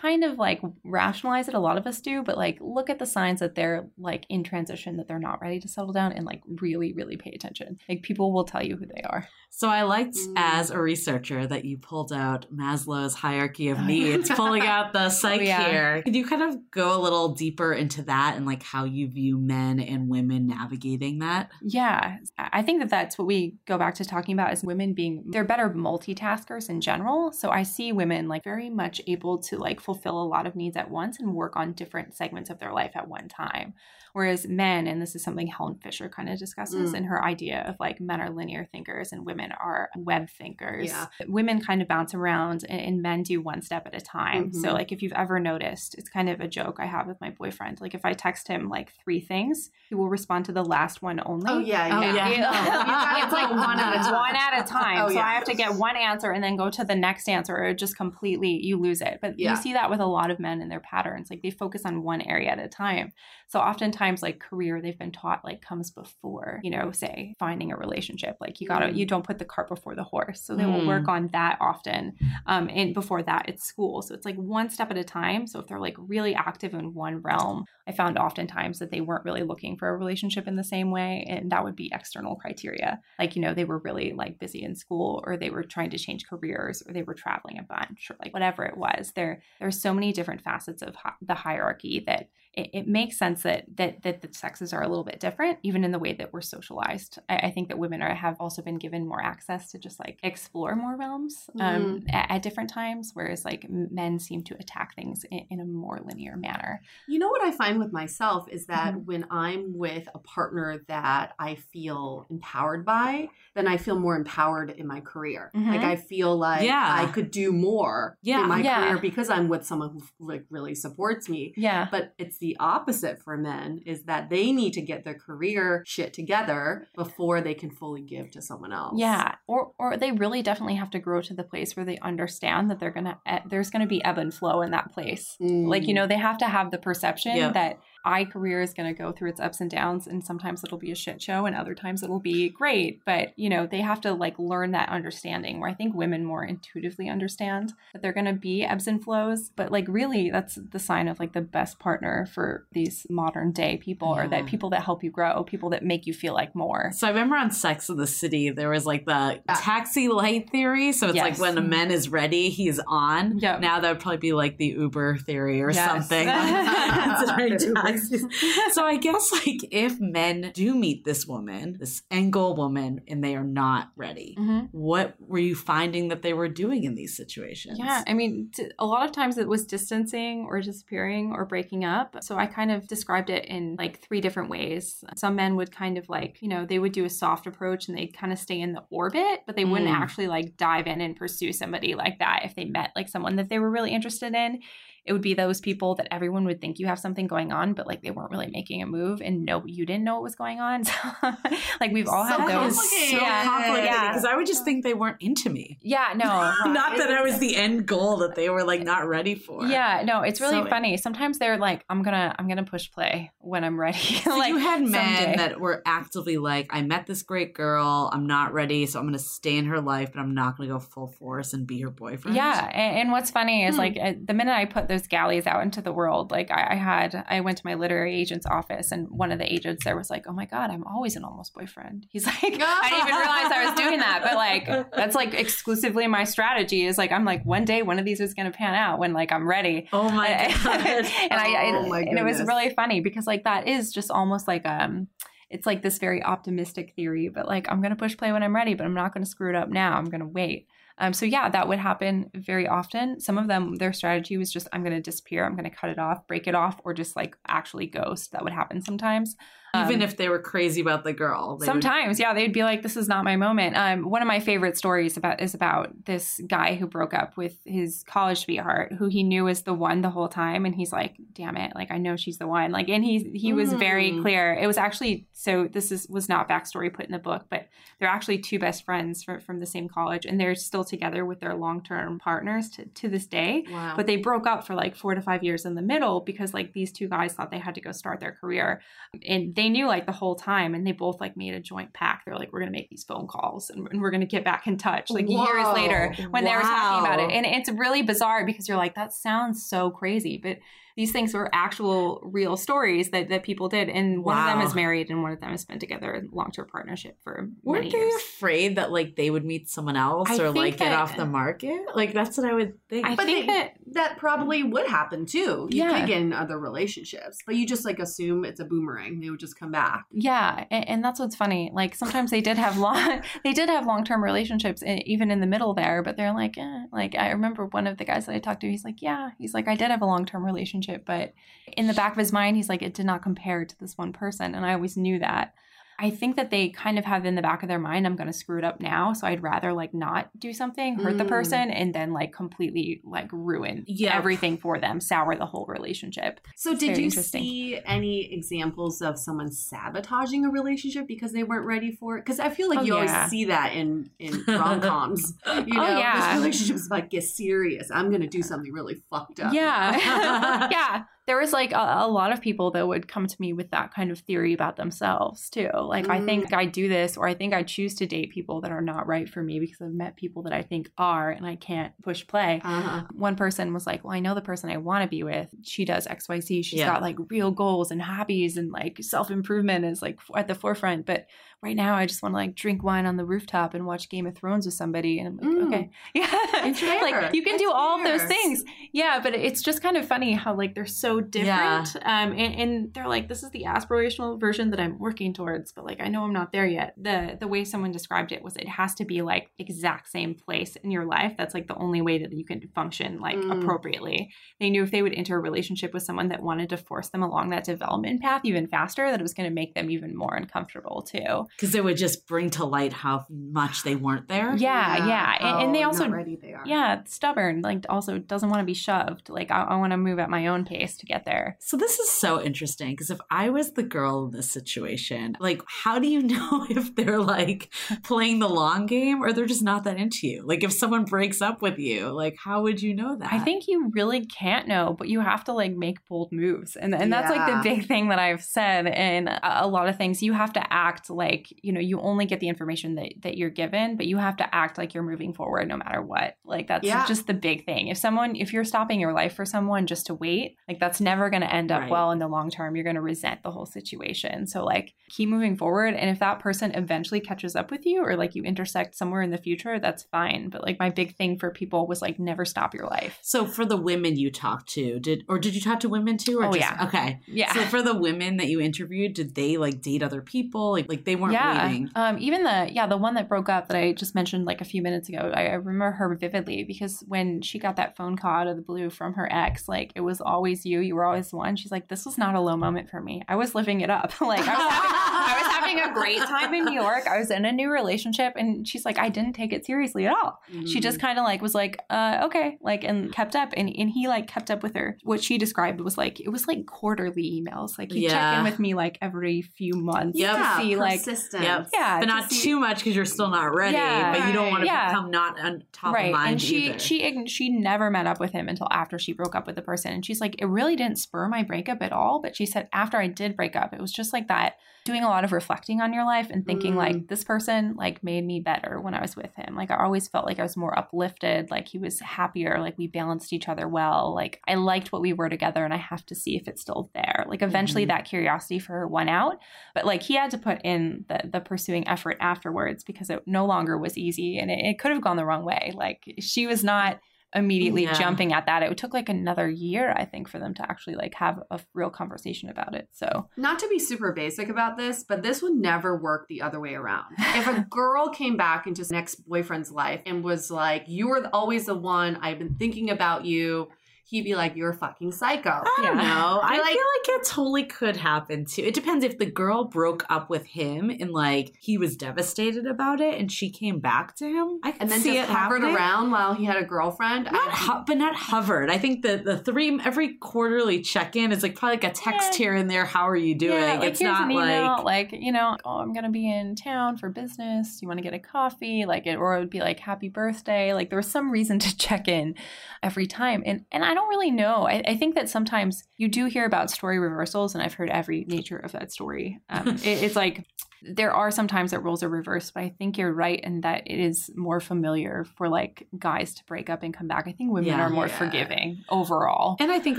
[0.03, 3.07] kind of like rationalize it a lot of us do but like look at the
[3.07, 6.43] signs that they're like in transition that they're not ready to settle down and like
[6.61, 10.17] really really pay attention like people will tell you who they are So I liked
[10.17, 10.35] Mm.
[10.37, 15.09] as a researcher that you pulled out Maslow's hierarchy of Oh, needs, pulling out the
[15.09, 15.69] psych yeah.
[15.71, 16.03] here.
[16.03, 19.39] Could you kind of go a little deeper into that and like how you view
[19.39, 21.51] men and women navigating that?
[21.63, 24.93] Yeah, I I think that that's what we go back to talking about is women
[24.95, 27.33] being they're better multitaskers in general.
[27.33, 30.77] So I see women like very much able to like fulfill a lot of needs
[30.77, 33.72] at once and work on different segments of their life at one time.
[34.16, 36.96] Whereas men, and this is something Helen Fisher kind of discusses Mm.
[36.96, 40.87] in her idea of like men are linear thinkers and women are web thinkers.
[40.88, 41.09] Yeah.
[41.29, 44.55] Women kind of bounce around and, and men do one step at a time.
[44.55, 44.72] So Mhm.
[44.72, 47.83] like if you've ever noticed, it's kind of a joke I have with my boyfriend.
[47.83, 51.20] Like if I text him like three things, he will respond to the last one
[51.26, 51.50] only.
[51.52, 52.31] Oh yeah, Oh, yeah.
[52.31, 53.22] yeah.
[53.22, 54.14] It's like one at a time.
[54.14, 55.02] One at a time.
[55.05, 55.26] Oh, so yeah.
[55.26, 57.98] I have to get one answer and then go to the next answer or just
[57.98, 59.18] completely you lose it.
[59.20, 59.50] But Yeah.
[59.50, 61.29] you see that with a lot of men in their patterns.
[61.29, 63.12] Like they focus on one area at a time.
[63.48, 67.77] So oftentimes like career they've been taught like comes before, you know, say finding a
[67.77, 68.37] relationship.
[68.40, 68.97] Like you gotta Mm.
[68.97, 70.42] you don't put the cart before the horse.
[70.42, 70.87] So they will Mm.
[70.87, 72.14] work on that often.
[72.47, 74.03] Um and before that it's school.
[74.03, 75.47] So it's like one step at a time.
[75.47, 79.25] So if they're like really active in one realm, I found oftentimes that they weren't
[79.25, 81.25] really looking for a relationship in the same way.
[81.29, 83.01] And that would be external criteria.
[83.19, 85.99] Like, you know, they were really like busy in school or they were trying to
[85.99, 89.12] change careers or they were traveling a bunch or like whatever it was.
[89.14, 93.42] There, there's so many different facets of hi- the hierarchy that it, it makes sense
[93.42, 96.33] that, that that the sexes are a little bit different, even in the way that
[96.33, 97.19] we're socialized.
[97.29, 100.19] I, I think that women are have also been given more access to just like
[100.23, 105.25] explore more realms um, at, at different times, whereas like men seem to attack things
[105.31, 106.81] in, in a more linear manner.
[107.07, 109.05] You know what I find with myself is that Mhm.
[109.05, 114.71] when I'm with a partner that I feel empowered by, then I feel more empowered
[114.71, 115.51] in my career.
[115.55, 115.69] Mhm.
[115.69, 116.87] Like I feel like Yeah.
[116.99, 118.42] I could do more Yeah.
[118.42, 118.81] in my Yeah.
[118.85, 121.53] career because I'm with someone who like really supports me.
[121.57, 121.88] Yeah.
[121.90, 126.13] But it's the opposite for men is that they need to get their career shit
[126.13, 128.95] together before they can fully give to someone else.
[128.99, 132.71] Yeah, or or they really definitely have to grow to the place where they understand
[132.71, 135.37] that they're gonna there's gonna be ebb and flow in that place.
[135.41, 135.69] Mm.
[135.69, 137.53] Like you know, they have to have the perception Yeah.
[137.53, 140.92] that I career is gonna go through its ups and downs, and sometimes it'll be
[140.92, 143.01] a shit show, and other times it'll be great.
[143.05, 145.61] But you know, they have to like learn that understanding.
[145.61, 149.51] Where I think women more intuitively understand that they're gonna be ebbs and flows.
[149.57, 153.77] But like really, that's the sign of like the best partner for these modern day
[153.77, 156.92] people, or that people that help you grow, people that make you feel like more.
[156.95, 159.61] So I remember on Sex of the City, there was like the ah.
[159.61, 160.92] taxi light theory.
[160.92, 163.38] So it's like when a man is ready, he's on.
[163.38, 163.61] Yep.
[163.61, 165.90] Now that would probably be like the Uber theory or Yes.
[165.90, 166.29] something.
[168.73, 173.23] So I guess like if men do meet this woman, this end goal woman, and
[173.25, 174.69] they are not ready, Mhm.
[174.73, 177.79] what were you finding that they were doing in these situations?
[177.79, 182.17] Yeah, I mean, a lot of times it was distancing or disappearing or breaking up.
[182.23, 185.03] So I kind of described it in like three different ways.
[185.17, 187.97] Some men would kind of like, you know, they would do a soft approach and
[187.97, 189.95] they'd kind of stay in the orbit, but they wouldn't Mm.
[190.01, 193.49] actually like dive in and pursue somebody like that if they met like someone that
[193.49, 194.61] they were really interested in.
[195.07, 197.87] It would be those people that everyone would think you have something going on, but
[197.87, 200.61] like they weren't really making a move and no, you didn't know what was going
[200.61, 200.85] on.
[200.97, 201.33] So,
[201.81, 202.77] like we've all so had those.
[202.77, 203.11] complicated.
[203.11, 203.45] So yeah.
[203.45, 204.09] complicated Yeah.
[204.09, 205.79] because I would just think they weren't into me.
[205.83, 206.27] Yeah, no.
[206.73, 209.64] not that I was the end goal that they were like not ready for.
[209.66, 210.97] Yeah, no, it's really So- funny.
[210.97, 213.99] Sometimes they're like, I'm gonna I'm gonna push play when I'm ready.
[214.27, 215.37] So like you had men someday.
[215.37, 218.11] that were actively like, I met this great girl.
[218.12, 220.69] I'm not ready, so I'm going to stay in her life, but I'm not going
[220.69, 222.37] to go full force and be her boyfriend.
[222.37, 223.81] Yeah, and, and what's funny is Hmm.
[223.81, 226.75] like uh, the minute I put those galleys out into the world, like I, I
[226.75, 230.11] had, I went to my literary agent's office, and one of the agents there was
[230.11, 233.53] like, "Oh my god, I'm always an almost boyfriend." He's like, I didn't even realize
[233.53, 236.87] I was doing that, but like that's like exclusively my strategy.
[236.87, 239.13] Is like I'm like one day one of these is going to pan out when
[239.13, 239.89] like I'm ready.
[239.93, 240.29] Oh my
[240.65, 240.87] god!
[240.87, 241.07] and.
[241.33, 244.67] I, Oh my and it was really funny because like that is just almost like
[244.67, 245.09] um
[245.51, 248.55] it's like this very optimistic theory but like i'm going to push play when i'm
[248.55, 250.67] ready but i'm not going to screw it up now i'm going to wait
[250.99, 253.21] um, so yeah that would happen very often.
[253.21, 255.45] Some of them their strategy was just i'm going to disappear.
[255.45, 258.33] I'm going to cut it off break it off or just like actually ghost.
[258.33, 259.37] That would happen sometimes
[259.85, 261.57] Even Um, if they were crazy about the girl.
[261.57, 264.29] they would- Sometimes, yeah, they'd be like, "This is not my moment." Um, one of
[264.29, 268.93] my favorite stories about is about this guy who broke up with his college sweetheart,
[268.99, 271.73] who he knew was the one the whole time, and he's like, "Damn it!
[271.75, 274.23] Like I know she's the one." Like, and he he was very Mm.
[274.23, 274.55] clear.
[274.55, 275.67] It was actually so.
[275.69, 279.23] This is was not backstory put in the book, but they're actually two best friends
[279.25, 282.87] from from the same college, and they're still together with their long term partners to
[282.87, 283.95] to this day Wow.
[283.97, 286.73] but they broke up for like four to five years in the middle because like
[286.73, 288.81] these two guys thought they had to go start their career
[289.27, 292.26] and they knew like the whole time and they both like made a joint pact.
[292.26, 294.76] They're like we're gonna make these phone calls and, and we're gonna get back in
[294.76, 295.11] touch.
[295.11, 297.31] Like years later when they were talking about it.
[297.35, 300.59] And it's really bizarre because you're like that sounds so crazy but
[300.97, 304.75] these things were actual real stories that, that people did and one of them is
[304.75, 308.11] married and one of them has been together in long-term partnership for Weren't many they
[308.17, 311.27] afraid that like they would meet someone else I or think like get off the
[311.27, 311.81] market?
[311.95, 313.07] Like that's what I would think.
[313.07, 315.69] I But think they- that that probably would happen too.
[315.71, 316.01] You Yeah.
[316.01, 319.21] could get in other relationships, but you just like assume it's a boomerang.
[319.21, 320.05] They would just come back.
[320.13, 321.71] Yeah, and, and that's what's funny.
[321.73, 325.47] Like sometimes they did have long, they did have long term relationships, even in the
[325.47, 326.03] middle there.
[326.03, 326.85] But they're like, eh.
[326.93, 328.71] like I remember one of the guys that I talked to.
[328.71, 331.35] He's like, yeah, he's like, I did have a long term relationship, but
[331.77, 334.12] in the back of his mind, he's like, it did not compare to this one
[334.12, 335.55] person, and I always knew that.
[335.99, 338.27] I think that they kind of have in the back of their mind, I'm going
[338.27, 341.29] to screw it up now, so I'd rather like not do something, hurt the Mm.
[341.29, 344.17] person, and then like completely like ruin Yeah.
[344.17, 346.41] everything for them, sour the whole relationship.
[346.57, 351.65] So, It's did you see any examples of someone sabotaging a relationship because they weren't
[351.67, 352.25] ready for it?
[352.25, 353.01] Because I feel like Oh, you yeah.
[353.17, 355.35] always see that in in rom coms.
[355.47, 356.29] You know, Oh, yeah.
[356.35, 357.91] this relationship's about to get serious.
[357.91, 359.53] I'm going to do something really fucked up.
[359.55, 359.97] Yeah.
[360.71, 361.05] yeah.
[361.27, 363.93] There was like a, a lot of people that would come to me with that
[363.93, 365.71] kind of theory about themselves too.
[365.75, 368.71] Like, I think I do this, or I think I choose to date people that
[368.71, 371.57] are not right for me because I've met people that I think are, and I
[371.57, 372.61] can't push play.
[372.65, 373.03] Uh-huh.
[373.12, 375.49] One person was like, Well, I know the person I want to be with.
[375.62, 376.65] She does XYZ.
[376.65, 376.93] She's Yeah.
[376.93, 381.07] got like real goals and hobbies, and like self improvement is like at the forefront.
[381.07, 381.27] But
[381.62, 384.27] right now, I just want to like drink wine on the rooftop and watch Game
[384.27, 385.19] of Thrones with somebody.
[385.19, 385.66] And I'm like, Mm.
[385.66, 385.90] Okay.
[386.14, 386.29] Yeah.
[386.66, 387.03] It's fair.
[387.03, 388.62] like, you can It's do all of those things.
[388.92, 391.97] Yeah, but it's just kind of funny how like they're so different.
[391.97, 395.85] Um, and, and they're like, this is the aspirational version that I'm working towards, but
[395.85, 396.95] like I know I'm not there yet.
[396.97, 400.77] The the way someone described it was it has to be like exact same place
[400.77, 401.35] in your life.
[401.37, 403.61] That's like the only way that you can function like Mm.
[403.62, 404.31] appropriately.
[404.61, 407.23] They knew if they would enter a relationship with someone that wanted to force them
[407.23, 410.35] along that development path even faster, that it was going to make them even more
[410.35, 411.46] uncomfortable too.
[411.57, 414.55] Because it would just bring to light how much they weren't there.
[414.57, 416.63] Yeah, yeah, And, oh, and they also not ready they are.
[416.67, 420.19] yeah stubborn like also doesn't want to be shoved like i, I want to move
[420.19, 423.51] at my own pace to get there So this is so interesting because if I
[423.51, 427.73] was the girl in this situation, like how do you know if they're like
[428.05, 430.43] playing the long game or they're just not that into you?
[430.45, 433.33] Like if someone breaks up with you, like how would you know that?
[433.33, 436.95] i think you really can't know but you have to like make bold moves and,
[436.95, 440.23] and that's like the big thing that i've said in a, a lot of things
[440.23, 443.51] you have to act like you know you only get the information that, that you're
[443.51, 446.85] given but you have to act like you're moving forward no matter what like that's
[446.87, 447.07] Yeah.
[447.07, 450.14] just the big thing if someone if you're stopping your life for someone just to
[450.14, 451.90] wait like that's never going to end up Right.
[451.90, 455.29] well in the long term you're going to resent the whole situation so like keep
[455.29, 458.96] moving forward and if that person eventually catches up with you or like you intersect
[458.96, 462.18] somewhere in the future that's fine but like my big thing for people was like
[462.18, 465.61] never stop your life So for the women you talked to, did or did you
[465.61, 466.38] talk to women too?
[466.40, 466.85] Or Oh, just, yeah.
[466.87, 467.20] Okay.
[467.27, 470.72] yeah So for the women that you interviewed, did they like date other people?
[470.72, 471.91] Like like they weren't yeah waiting.
[471.95, 474.65] um even the yeah the one that broke up that i just mentioned like a
[474.65, 478.31] few minutes ago I, I remember her vividly because when she got that phone call
[478.31, 481.31] out of the blue from her ex like it was always you you were always
[481.31, 481.57] the one.
[481.57, 483.23] She's like this was not a low moment for me.
[483.29, 484.12] I was living it up.
[484.27, 487.07] Like i was having, I was having having a great time in New York.
[487.07, 490.12] I was in a new relationship and she's like, I didn't take it seriously at
[490.14, 490.40] all.
[490.66, 493.90] She just kind of like was like, uh, okay, like and kept up and, and
[493.90, 494.96] he like kept up with her.
[495.02, 497.79] What she described was like it was like quarterly emails.
[497.79, 500.37] Like he'd check in with me like every few months Yep.
[500.37, 501.42] to see like persistence.
[501.44, 501.68] Yep.
[501.72, 503.74] Yeah, but to not see- too much because you're still not ready.
[503.76, 504.12] Yeah.
[504.18, 504.88] but you don't want to Yeah.
[504.88, 506.79] become not on top right of mind and she either.
[506.79, 509.92] she she never met up with him until after she broke up with the person
[509.92, 512.96] and she's like it really didn't spur my breakup at all but she said after
[512.98, 514.55] i did break up it was just like that
[514.87, 516.77] doing a lot of reflecting on your life and thinking Mm.
[516.77, 520.09] like this person like made me better when i was with him like i always
[520.09, 523.68] felt like i was more uplifted like he was happier like we balanced each other
[523.68, 526.62] well like i liked what we were together and i have to see if it's
[526.62, 527.88] still there like eventually Mhm.
[527.88, 529.38] that curiosity for her went out
[529.75, 533.44] but like he had to put in the the pursuing effort afterwards because it no
[533.46, 536.62] longer was easy and it, it could have gone the wrong way like she was
[536.64, 537.01] not
[537.37, 537.92] immediately Yeah.
[537.92, 541.14] jumping at that it took like another year i think for them to actually like
[541.14, 545.22] have a real conversation about it so Not to be super basic about this, but
[545.22, 547.05] this would never work the other way around.
[547.18, 551.29] If a girl came back into an ex boyfriend's life and was like, You were
[551.33, 553.68] always the one, I've been thinking about you,
[554.09, 555.51] he'd be like, You're a fucking psycho.
[555.51, 556.03] I don't Yeah.
[556.05, 556.40] know.
[556.42, 558.62] I You're like- feel like it totally could happen too.
[558.62, 563.01] It depends if the girl broke up with him and like he was devastated about
[563.01, 564.61] it, and she came back to him.
[564.64, 565.77] I And then see just it hovered happening.
[565.77, 567.29] around while he had a girlfriend.
[567.33, 568.71] Not ho- but not hovered.
[568.71, 572.33] I think the the three every quarterly check in is like probably like a text
[572.33, 572.37] Yeah.
[572.47, 572.85] here and there.
[572.85, 573.61] How are you doing?
[573.61, 576.97] Yeah, like it's not email, like like you know, oh, I'm gonna be in town
[576.97, 577.81] for business.
[577.83, 578.85] You want to get a coffee?
[578.87, 580.73] Like it, or it would be like happy birthday.
[580.75, 582.35] Like there was some reason to check in
[582.83, 584.69] every time, and and I don't really know.
[584.69, 588.25] I, I think that sometimes you do hear about story reversals, and I've heard every
[588.29, 589.41] nature of that story.
[589.51, 590.45] Um, it, it's like
[590.88, 593.99] there are sometimes that roles are reversed, but I think you're right in that it
[593.99, 597.27] is more familiar for like guys to break up and come back.
[597.27, 597.81] I think women Yeah.
[597.81, 598.18] are more Yeah.
[598.18, 599.57] forgiving overall.
[599.61, 599.99] And I think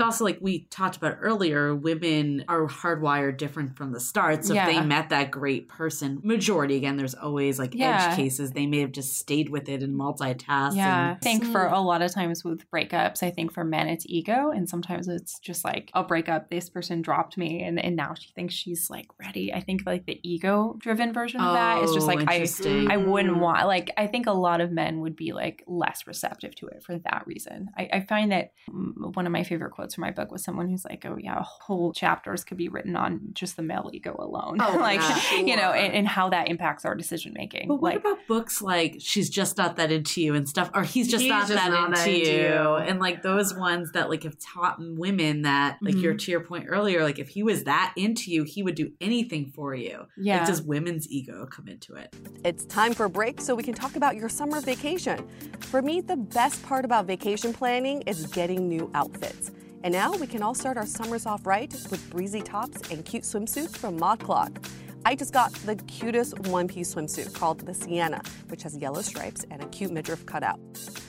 [0.00, 4.44] also, like we talked about earlier, women are hardwired different from the start.
[4.44, 8.08] So if they met that great person, majority again, there's always like Yeah.
[8.10, 8.52] edge cases.
[8.52, 10.76] They may have just stayed with it and multitasked.
[10.76, 11.72] Yeah, I think for mm.
[11.72, 15.38] a lot of times with breakups, I think for men it's ego, and sometimes it's
[15.38, 16.50] just like I'll break up.
[16.50, 19.52] This person dropped me, and and now she thinks she's like ready.
[19.52, 22.46] I think like the ego driven version of that is just Oh, like I.
[22.92, 26.54] I wouldn't want like I think a lot of men would be like less receptive
[26.56, 27.68] to it for that reason.
[27.76, 30.84] I, I find that one of my favorite quotes from my book was someone who's
[30.84, 34.76] like, oh yeah, whole chapters could be written on just the male ego alone, Oh,
[34.80, 35.36] like yeah.
[35.40, 37.68] you know, and, and how that impacts our decision making.
[37.68, 40.82] But what like, about books like "She's Just Not That Into You" and stuff, or
[40.82, 43.92] "He's Just He's Not Just That Not Into That Into You," and like those ones
[43.92, 46.02] that like have taught women that, like Mhm.
[46.02, 48.92] you're to your point earlier, like if he was that into you, he would do
[49.00, 50.06] anything for you.
[50.16, 52.14] yeah, Like, does women's ego come into it?
[52.44, 55.26] It's time for a break so we can talk about your summer vacation.
[55.60, 59.50] For me, the best part about vacation planning is getting new outfits.
[59.82, 63.22] And now we can all start our summers off right with breezy tops and cute
[63.22, 64.56] swimsuits from ModCloth.
[65.04, 69.44] I just got the cutest one piece swimsuit called the Sienna, which has yellow stripes
[69.50, 70.58] and a cute midriff cutout.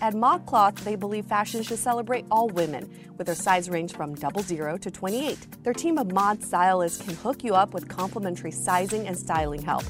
[0.02, 4.41] At ModCloth, they believe fashion should celebrate all women, with their size range from double
[4.41, 5.63] zero to 28.
[5.63, 9.84] Their team of mod stylists can hook you up with complimentary sizing and styling help.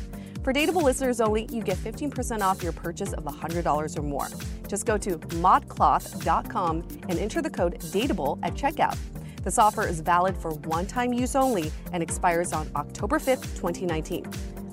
[0.44, 4.28] For Dateable listeners only, you get 15% off your purchase of $100 or more.
[4.68, 8.98] Just go to modcloth.com and enter the code DATEABLE at checkout.
[9.44, 14.26] This offer is valid for one time use only and expires on October 5th, 2019.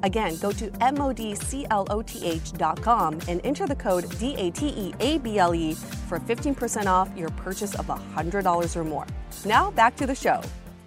[0.03, 1.61] Again, go to modcloth.com
[3.29, 5.75] and enter the code DATEABLE
[6.09, 9.07] for 15% off your purchase of $100 or more.
[9.45, 10.43] Now, back to the show.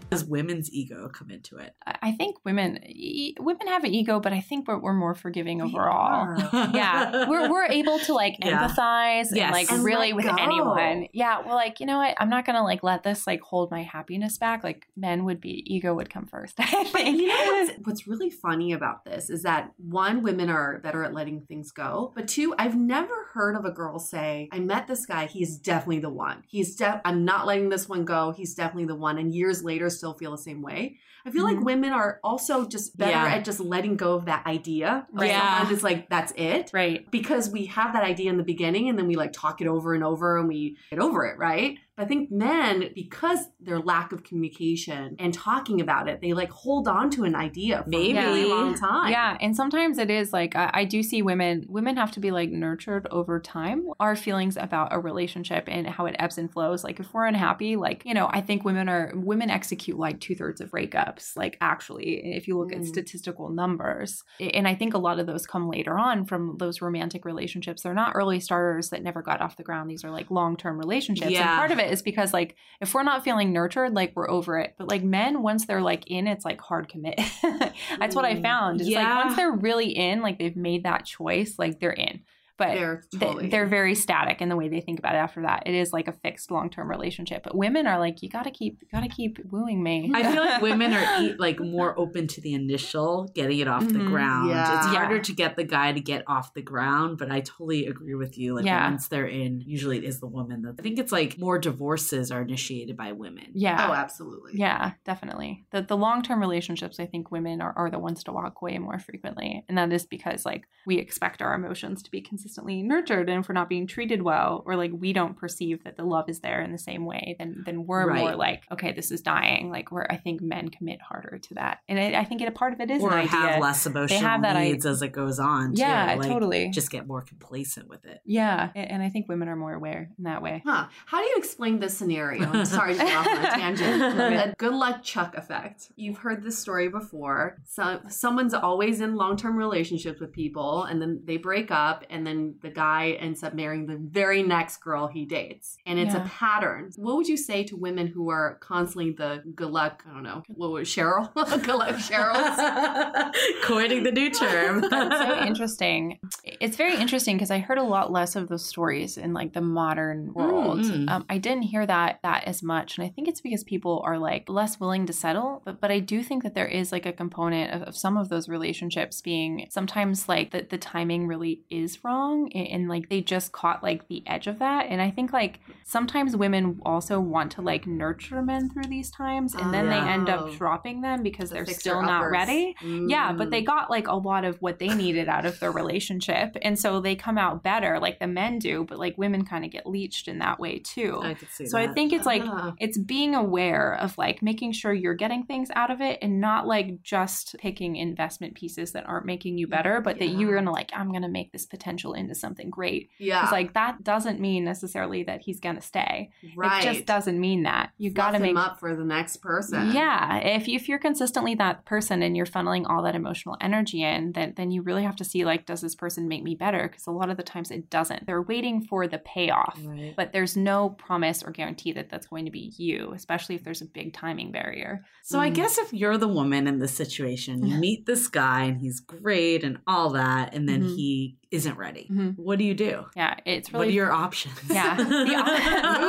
[0.10, 1.76] Does women's ego come into it?
[1.86, 5.14] I I think women e- women have an ego, but I think we're, we're more
[5.14, 5.92] forgiving overall.
[6.28, 6.38] are.
[6.74, 8.68] yeah, we're we're able to like Yeah.
[8.68, 10.36] empathize and like And really oh with go.
[10.40, 11.08] anyone.
[11.14, 12.16] Yeah, well, like you know what?
[12.20, 14.64] I'm not gonna like let this like hold my happiness back.
[14.64, 16.56] Like men would be ego would come first.
[16.60, 17.20] I But think.
[17.22, 21.14] you know what's, what's really funny about this is that one, women are better at
[21.14, 25.06] letting things go, but two, I've never heard of a girl say, "I met this
[25.06, 25.28] guy.
[25.28, 26.44] He's definitely the one.
[26.48, 28.32] He's de- I'm not letting this one go.
[28.32, 30.98] He's definitely the one." And years later, still feel the same way.
[31.26, 31.66] I feel like Mhm.
[31.66, 33.26] women are also just better Yeah.
[33.36, 35.06] at just letting go of that idea.
[35.18, 35.40] Or Yeah.
[35.58, 36.72] Sometimes it's like that's it.
[36.74, 37.10] Right.
[37.12, 39.94] Because we have that idea in the beginning and then we like talk it over
[39.94, 41.78] and over and we get over it, right?
[42.00, 46.88] I think men, because their lack of communication and talking about it, they like hold
[46.88, 48.18] on to an idea for Maybe.
[48.18, 49.12] a really long time.
[49.12, 51.66] Yeah, and sometimes it is like I, I do see women.
[51.68, 53.88] Women have to be like nurtured over time.
[54.00, 56.84] Our feelings about a relationship and how it ebbs and flows.
[56.84, 60.36] Like if we're unhappy, like you know, I think women are women execute like two
[60.36, 61.36] thirds of breakups.
[61.36, 62.88] Like actually, if you look at Mm.
[62.88, 67.26] statistical numbers, and I think a lot of those come later on from those romantic
[67.26, 67.82] relationships.
[67.84, 69.90] They're not early starters that never got off the ground.
[69.90, 71.50] These are like long term relationships, Yeah.
[71.52, 74.30] and part of it it is because like if we're not feeling nurtured, like we're
[74.30, 74.76] over it.
[74.78, 77.20] But like men, once they're like in, it's like hard commit.
[78.00, 78.82] That's what I mm, found.
[78.82, 79.04] It's Yeah.
[79.16, 82.22] like once they're really in, like they've made that choice, like they're in.
[82.60, 85.42] But They're th- totally they're very static in the way they think about it after
[85.44, 85.64] that.
[85.66, 87.42] It is like a fixed long term relationship.
[87.44, 90.12] But women are like, you gotta keep, you gotta keep wooing me.
[90.14, 93.88] I feel like women are e- like more open to the initial getting it off
[93.88, 94.08] the Mhm.
[94.10, 94.50] ground.
[94.52, 94.78] Yeah.
[94.78, 95.00] It's Yeah.
[95.00, 98.38] harder to get the guy to get off the ground, but I totally agree with
[98.38, 98.56] you.
[98.56, 98.90] Like Yeah.
[98.90, 102.30] once they're in, usually it is the woman that I think it's like more divorces
[102.32, 103.46] are initiated by women.
[103.54, 103.88] yeah.
[103.90, 104.52] Oh, absolutely.
[104.56, 105.66] Yeah, definitely.
[105.72, 108.78] The the long term relationships, I think women are, are the ones to walk away
[108.80, 109.64] more frequently.
[109.70, 112.20] And that is because like we expect our emotions to be
[112.50, 115.96] consistently nurtured and if we're not being treated well or like we don't perceive that
[115.98, 119.12] the love is there in the same way, then then we're more like, okay, this
[119.12, 119.70] is dying.
[119.70, 121.80] Like where I think men commit harder to that.
[121.88, 123.30] And I, I think it, a part of it is or an idea.
[123.30, 125.76] have less emotional have that i- needs as it goes on.
[125.76, 125.82] too.
[125.82, 126.70] Yeah, Like, totally.
[126.70, 128.22] Just get more complacent with it.
[128.26, 128.70] yeah.
[128.76, 130.62] And, and I think women are more aware in that way.
[130.66, 130.88] Huh.
[131.06, 132.46] How do you explain this scenario?
[132.52, 134.00] I'm sorry to get off on a tangent.
[134.40, 135.92] The good luck Chuck effect.
[135.96, 137.58] You've heard this story before.
[137.66, 142.39] So someone's always in long-term relationships with people and then they break up and then
[142.62, 145.78] the guy ends up marrying the very next girl he dates.
[145.86, 146.26] And it's Yeah.
[146.26, 146.92] a pattern.
[146.98, 150.44] What would you say to women who are constantly the good luck, I don't know,
[150.48, 151.34] what was Cheryl?
[151.66, 153.32] good luck Cheryl.
[153.64, 154.82] Coining the new term.
[154.90, 156.20] That's so interesting.
[156.44, 159.62] It's very interesting because I heard a lot less of those stories in like the
[159.62, 160.80] modern world.
[160.80, 161.10] Mm.
[161.10, 164.18] Um, I didn't hear that that as much, and I think it's because people are
[164.18, 165.62] like less willing to settle.
[165.66, 168.30] But but I do think that there is like a component of, of some of
[168.30, 172.19] those relationships being sometimes like that the timing really is wrong,
[172.54, 174.88] and, and like they just caught like the edge of that.
[174.90, 179.56] And I think like sometimes women also want to like nurture men through these times,
[179.56, 180.34] and then they end Oh.
[180.48, 182.76] up dropping them because The they're still not ready.
[182.82, 183.66] Yeah, but they Mm.
[183.68, 186.56] got like a lot of what they needed out of their relationship.
[186.62, 189.72] And so they come out better, like the men do, but like women kind of
[189.72, 191.20] get leached in that way too.
[191.24, 192.74] I could see So I think it's like Ah.
[192.80, 196.68] it's being aware of like making sure you're getting things out of it and not
[196.68, 200.92] like just picking investment pieces that aren't making you better, but that you're gonna like,
[200.96, 203.10] I'm gonna make this potential into something great.
[203.18, 206.32] yeah, Because like that doesn't mean necessarily that he's gonna stay.
[206.56, 206.84] right.
[206.84, 207.92] It just doesn't mean that.
[207.98, 209.92] You gotta him make up for the next person.
[209.92, 214.04] yeah, if you, if you're consistently that person and you're funneling all that emotional energy
[214.04, 216.88] in, then then you really have to see like, does this person make me better?
[216.88, 218.26] Because a lot of the times it doesn't.
[218.26, 220.14] They're waiting for the payoff, Right.
[220.16, 223.82] but there's no promise or guarantee that that's going to be you, especially if there's
[223.82, 225.04] a big timing barrier.
[225.24, 225.56] So I Mm.
[225.56, 229.64] guess if you're the woman in this situation, you meet this guy and he's great
[229.64, 230.96] and all that, and then Mhm.
[230.96, 232.08] he isn't ready.
[232.12, 232.38] Mhm.
[232.38, 233.06] What do you do?
[233.16, 233.86] Yeah, it's really.
[233.86, 234.56] what are your options?
[234.70, 234.96] Yeah.
[234.98, 235.04] The
[235.36, 236.00] op-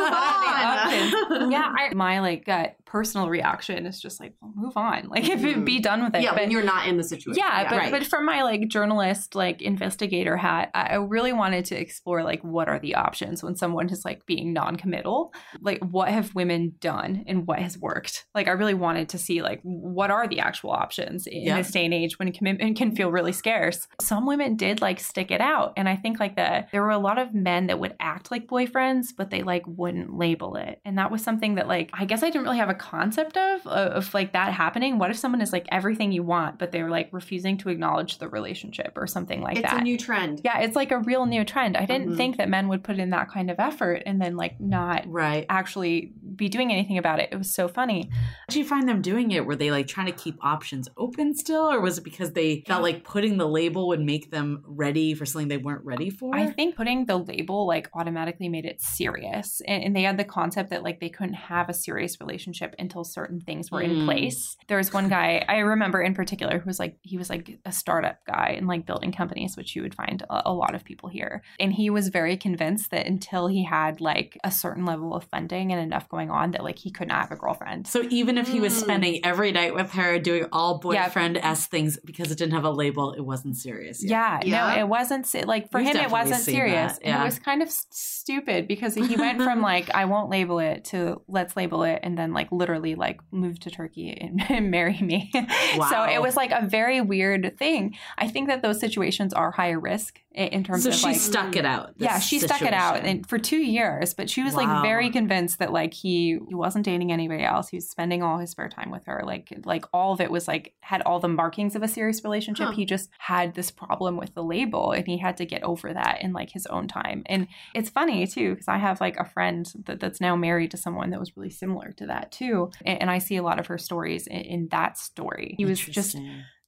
[1.30, 1.50] Move on.
[1.50, 1.74] yeah.
[1.76, 5.06] I, my like gut personal reaction is just like, well, move on.
[5.08, 5.64] Like if it mm-hmm.
[5.64, 6.22] be done with it.
[6.22, 7.40] Yeah, But- when you're not in the situation.
[7.40, 7.92] Yeah, but Right.
[7.92, 12.68] but from my like journalist like investigator hat, I really wanted to explore like what
[12.68, 15.32] are the options when someone is like being non-committal.
[15.60, 18.26] Like what have women done and what has worked?
[18.34, 21.58] Like I really wanted to see like what are the actual options in Yeah.
[21.58, 23.86] this day and age when commitment can feel really scarce.
[24.00, 26.98] Some women did like stick it out, and I think like the there were a
[26.98, 30.98] lot of men that would act like boyfriends, but they like wouldn't label it, and
[30.98, 34.12] that was something that like I guess I didn't really have a concept of of,
[34.14, 34.98] like that happening.
[34.98, 38.28] What if someone is like everything you want, but they're like refusing to acknowledge the
[38.28, 39.72] relationship or something like it's that?
[39.74, 40.40] It's a new trend.
[40.44, 41.76] yeah, it's like a real new trend.
[41.76, 42.16] I didn't Mhm.
[42.16, 45.44] think that men would put in that kind of effort and then like not right.
[45.48, 47.28] actually be doing anything about it.
[47.32, 48.10] It was so funny.
[48.48, 49.44] Did you find them doing it?
[49.44, 52.82] Were they like trying to keep options open still, or was it because they felt
[52.82, 56.34] like putting the label would make them ready for something they weren't ready for?
[56.34, 59.60] I think putting the label like automatically made it serious.
[59.66, 63.04] And, and they had the concept that like they couldn't have a serious relationship until
[63.04, 64.04] certain things were in Mm.
[64.04, 64.56] place.
[64.68, 67.72] There was one guy I remember in particular who was like, he was like a
[67.72, 71.08] startup guy and like building companies, which you would find a, a lot of people
[71.08, 71.42] here.
[71.58, 75.72] And he was very convinced that until he had like a certain level of funding
[75.72, 77.86] and enough going on, that like he could not have a girlfriend.
[77.86, 78.80] So even if he was Mm.
[78.80, 82.70] spending every night with her doing all boyfriend s things because it didn't have a
[82.70, 84.02] label, it wasn't serious.
[84.02, 84.10] yet.
[84.10, 84.74] Yeah, Yeah.
[84.74, 85.96] no, it wasn't like for We've him.
[85.96, 86.92] It wasn't serious.
[86.94, 87.22] that, And yeah.
[87.22, 90.84] it was kind of s- stupid because he went from like I won't label it
[90.86, 94.98] to let's label it, and then like literally like move to Turkey and, and marry
[95.00, 95.30] me.
[95.90, 97.96] so it was like a very weird thing.
[98.18, 101.16] I think that those situations are higher risk in, terms So of she like.
[101.16, 101.94] stuck it out.
[101.98, 104.60] yeah, she stuck it out and for two years, but she was Wow.
[104.74, 107.68] like very convinced that like he he wasn't dating anybody else.
[107.68, 109.22] He was spending all his spare time with her.
[109.24, 112.66] Like like all of it was like had all the markings of a serious relationship.
[112.68, 112.72] Huh.
[112.72, 116.22] He just had this problem with the label, and he had to get over that
[116.22, 117.22] in like his own time.
[117.26, 120.76] And it's funny too because I have like a friend that, that's now married to
[120.76, 122.49] someone that was really similar to that too,
[122.84, 125.54] and, and I see a lot of her stories in, in that story.
[125.56, 126.16] He was just.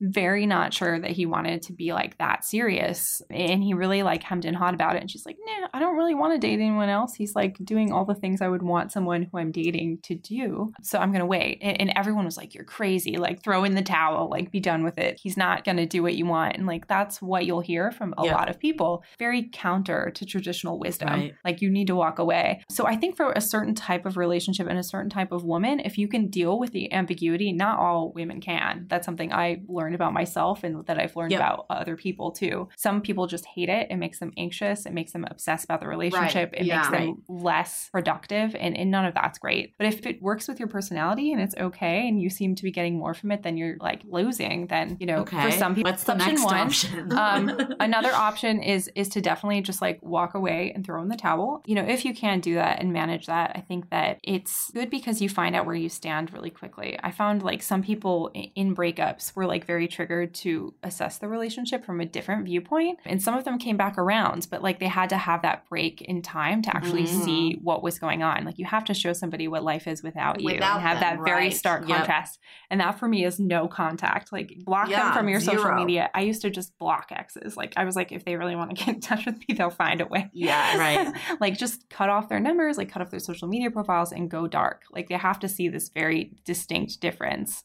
[0.03, 3.23] Very not sure that he wanted to be like that serious.
[3.31, 5.01] And he really like hemmed and hawed about it.
[5.01, 7.15] And she's like, nah, I don't really want to date anyone else.
[7.15, 10.73] He's like doing all the things I would want someone who I'm dating to do.
[10.83, 11.59] So I'm going to wait.
[11.63, 13.17] And, everyone was like, you're crazy.
[13.19, 15.21] Like, throw in the towel, like, be done with it.
[15.23, 16.57] He's not going to do what you want.
[16.57, 18.35] And like, that's what you'll hear from a Yeah.
[18.35, 19.05] lot of people.
[19.19, 21.09] Very counter to traditional wisdom.
[21.09, 21.35] Right.
[21.45, 22.65] Like, you need to walk away.
[22.71, 25.81] So I think for a certain type of relationship and a certain type of woman,
[25.81, 28.87] if you can deal with the ambiguity, not all women can.
[28.89, 31.41] That's something I learned about myself and that I've learned Yep.
[31.41, 32.69] about other people too.
[32.77, 33.89] Some people just hate it.
[33.91, 34.87] It makes them anxious.
[34.87, 36.51] It makes them obsessed about the relationship.
[36.55, 36.77] It Yeah.
[36.79, 38.55] makes them less productive.
[38.59, 39.75] And, and none of that's great.
[39.79, 42.71] But if it works with your personality and it's okay and you seem to be
[42.71, 45.43] getting more from it than you're like losing, then, you know, Okay.
[45.43, 47.13] for some people, What's the next one, option?
[47.19, 51.17] um, another option is is to definitely just like walk away and throw in the
[51.17, 51.63] towel.
[51.67, 54.91] You know, if you can do that and manage that, I think that it's good
[54.91, 56.99] because you find out where you stand really quickly.
[57.03, 61.85] I found like some people in breakups were like very triggered to assess the relationship
[61.85, 65.09] from a different viewpoint, and some of them came back around, but like they had
[65.11, 67.25] to have that break in time to actually Mhm.
[67.25, 68.45] see what was going on.
[68.45, 71.19] Like you have to show somebody what life is without you Without and have them,
[71.19, 71.53] that very right.
[71.55, 71.97] stark Yep.
[71.99, 72.39] contrast.
[72.71, 74.33] And that for me is no contact.
[74.33, 76.11] Like block them from your social media.
[76.15, 77.57] I used to just block exes.
[77.57, 79.71] Like I was like, if they really want to get in touch with me, they'll
[79.71, 80.31] find a way.
[80.33, 81.13] Yeah, Right.
[81.41, 84.47] like just cut off their numbers, like cut off their social media profiles and go
[84.47, 84.83] dark.
[84.91, 87.63] Like they have to see this very distinct difference.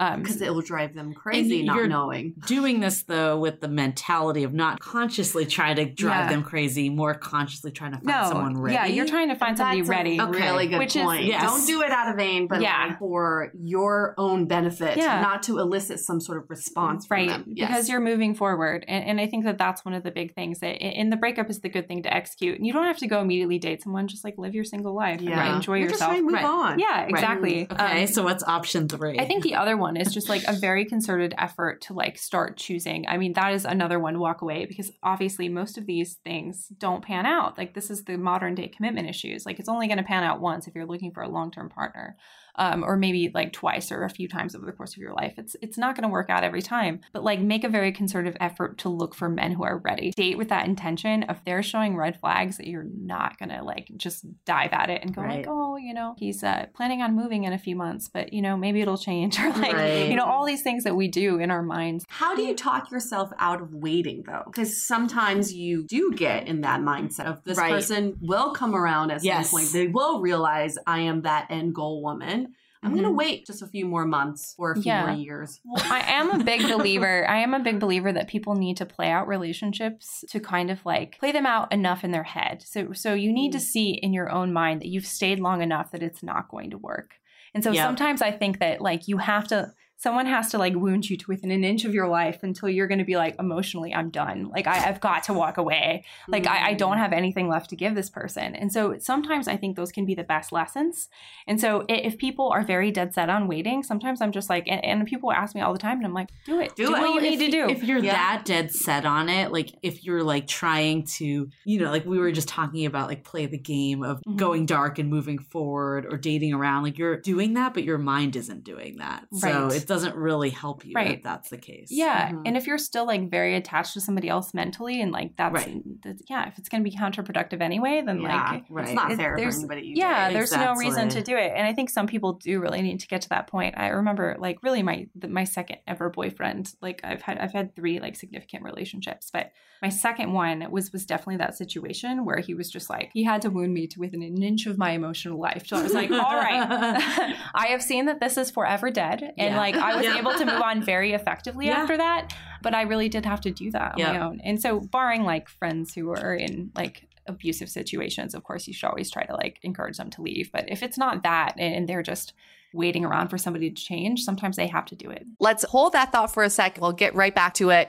[0.00, 2.34] Um, Because it will drive them crazy not you're- knowing.
[2.46, 6.28] Doing this though with the mentality of not consciously trying to drive Yeah.
[6.30, 8.74] them crazy, more consciously trying to find no, someone ready.
[8.74, 10.16] yeah, you're trying to find somebody That's ready.
[10.18, 10.40] A Okay.
[10.40, 11.24] really good Which is- point.
[11.24, 11.42] Yes.
[11.42, 12.86] Don't do it out of vain, but Yeah.
[12.88, 15.20] like for your own benefit, Yeah.
[15.20, 17.44] not to elicit some sort of response from right them.
[17.46, 17.68] Yes.
[17.68, 20.60] because you're moving forward and, and i think that that's one of the big things
[20.60, 23.06] that in the breakup is the good thing to execute and you don't have to
[23.06, 25.44] go immediately date someone just like live your single life yeah.
[25.46, 26.44] and enjoy You're just yourself trying to move Right.
[26.44, 26.78] on.
[26.78, 29.18] yeah exactly Okay, Um, so what's option three?
[29.18, 32.56] I think the other one is just like a very concerted effort to like start
[32.56, 33.06] choosing.
[33.08, 37.04] I mean, that is another one walk away because obviously most of these things don't
[37.04, 37.58] pan out.
[37.58, 39.46] Like this is the modern day commitment issues.
[39.46, 41.68] Like it's only going to pan out once if you're looking for a long term
[41.68, 42.16] partner.
[42.56, 45.34] Um, or maybe like twice or a few times over the course of your life.
[45.38, 48.36] It's it's not going to work out every time, but like make a very concerted
[48.40, 50.10] effort to look for men who are ready.
[50.16, 53.88] Date with that intention of they're showing red flags that you're not going to like
[53.96, 55.38] just dive at it and go Right.
[55.38, 58.42] like, oh, you know, he's uh, planning on moving in a few months, but you
[58.42, 60.08] know, maybe it'll change or like Right.
[60.10, 62.04] you know all these things that we do in our minds.
[62.08, 64.42] How do you talk yourself out of waiting though?
[64.46, 67.70] Because sometimes you do get in that mindset of this Right.
[67.70, 69.50] person will come around at Yes.
[69.50, 69.72] some point.
[69.72, 72.49] They will realize I am that end goal woman.
[72.82, 73.16] I'm going to Mhm.
[73.16, 75.06] wait just a few more months or a few Yeah.
[75.06, 75.60] more years.
[75.64, 77.28] Well, I am a big believer.
[77.28, 80.84] I am a big believer that people need to play out relationships to kind of
[80.86, 82.62] like play them out enough in their head.
[82.62, 85.90] So so you need to see in your own mind that you've stayed long enough
[85.90, 87.14] that it's not going to work.
[87.54, 87.84] And so Yep.
[87.86, 89.72] sometimes I think that like you have to
[90.02, 92.86] someone has to like wound you to within an inch of your life until you're
[92.86, 96.46] going to be like emotionally i'm done like I, i've got to walk away like
[96.46, 99.76] I, I don't have anything left to give this person and so sometimes i think
[99.76, 101.08] those can be the best lessons
[101.46, 104.82] and so if people are very dead set on waiting sometimes i'm just like and,
[104.84, 106.98] and people ask me all the time and i'm like do it Do do, it.
[106.98, 108.12] what you Well, need to do If you're Yeah.
[108.12, 112.18] that dead set on it, like if you're like trying to, you know, like we
[112.18, 114.36] were just talking about, like play the game of Mhm.
[114.36, 118.36] going dark and moving forward or dating around, like you're doing that, but your mind
[118.36, 119.26] isn't doing that.
[119.32, 119.40] right.
[119.40, 119.86] So Right.
[119.90, 121.10] Doesn't really help you Right.
[121.18, 121.88] if that's the case.
[121.90, 122.42] Yeah, Mhm.
[122.46, 125.82] and if you're still like very attached to somebody else mentally, and like that's, Right.
[126.04, 128.84] that's yeah, if it's going to be counterproductive anyway, then yeah, like right.
[128.86, 129.92] it's not it- fair for anybody.
[129.96, 131.52] Yeah, there's no reason to do it.
[131.54, 133.74] And I think some people do really need to get to that point.
[133.76, 136.72] I remember like really my the, my second ever boyfriend.
[136.80, 139.50] Like I've had I've had three like significant relationships, but
[139.82, 143.42] my second one was was definitely that situation where he was just like he had
[143.42, 145.66] to wound me to within an inch of my emotional life.
[145.66, 146.60] So I was like, all right,
[147.54, 149.56] I have seen that this is forever dead, and Yeah.
[149.58, 150.18] like I was Yeah.
[150.18, 151.78] able to move on very effectively Yeah.
[151.80, 152.34] after that.
[152.62, 154.40] But I really did have to do that on my own.
[154.44, 158.88] And so, barring like friends who are in like abusive situations, of course, you should
[158.88, 160.50] always try to like encourage them to leave.
[160.52, 162.32] But if it's not that, and they're just
[162.72, 165.26] waiting around for somebody to change, sometimes they have to do it.
[165.40, 166.78] Let's hold that thought for a sec.
[166.80, 167.88] We'll get right back to it.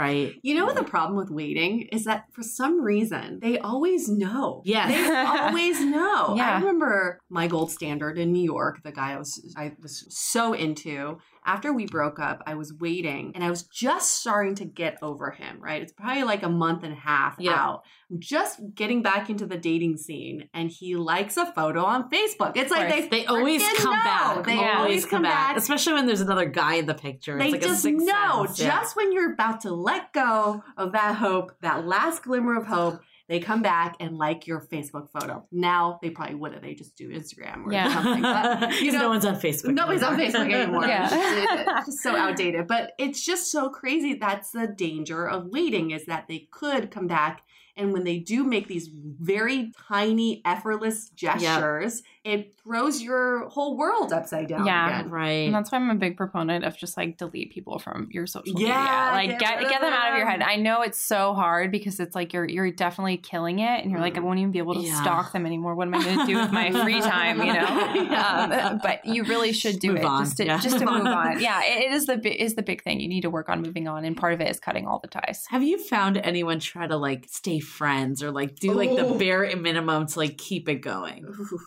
[0.00, 0.36] Right.
[0.42, 4.62] You know what the problem with waiting is that for some reason they always know.
[4.64, 4.88] Yes.
[4.88, 6.36] They always know.
[6.36, 6.52] Yeah.
[6.52, 10.54] I remember my gold standard in New York, the guy I was I was so
[10.54, 11.18] into.
[11.44, 15.30] After we broke up, I was waiting and I was just starting to get over
[15.30, 15.80] him, right?
[15.82, 17.52] It's probably like a month and a half Yeah.
[17.54, 17.82] out.
[18.10, 22.52] I'm just getting back into the dating scene and he likes a photo on Facebook.
[22.56, 24.02] It's like they They always come know.
[24.02, 24.44] back.
[24.44, 25.48] They always, always come back.
[25.50, 25.56] back.
[25.56, 27.38] Especially when there's another guy in the picture.
[27.38, 28.66] They it's like just know, yeah.
[28.80, 33.00] just when you're about to let go of that hope, that last glimmer of hope,
[33.30, 35.46] they come back and like your Facebook photo.
[35.52, 36.62] Now they probably wouldn't.
[36.62, 37.92] They just do Instagram or Yeah.
[38.02, 38.22] something.
[38.22, 39.72] But, you know, no one's on Facebook.
[39.72, 40.18] Nobody's on.
[40.18, 40.84] Facebook anymore.
[40.86, 41.78] Yeah.
[41.86, 42.66] It's so outdated.
[42.66, 44.14] But it's just so crazy.
[44.14, 47.42] That's the danger of waiting is that they could come back.
[47.76, 54.12] And when they do make these very tiny, effortless gestures, it throws your whole world
[54.12, 55.00] upside down Yeah.
[55.00, 55.10] again.
[55.10, 55.46] right.
[55.46, 58.60] And that's why I'm a big proponent of just like delete people from your social
[58.60, 59.30] Yeah, media.
[59.32, 60.42] Like get get get, of them out of your head.
[60.42, 64.00] I know it's so hard because it's like you're you're definitely killing it, and you're
[64.00, 65.00] like I won't even be able to Yeah.
[65.00, 65.74] stalk them anymore.
[65.74, 67.38] What am I going to do with my free time?
[67.38, 67.94] You know.
[68.10, 68.68] Yeah.
[68.72, 70.24] Um, but you really should do Move it on.
[70.24, 70.58] just to Yeah.
[70.58, 71.40] just to move on.
[71.40, 73.00] Yeah, it, it is the is the big thing.
[73.00, 75.08] You need to work on moving on, and part of it is cutting all the
[75.08, 75.46] ties.
[75.48, 79.14] Have you found anyone try to like stay friends or like do like the Oh.
[79.18, 81.24] bare minimum to like keep it going?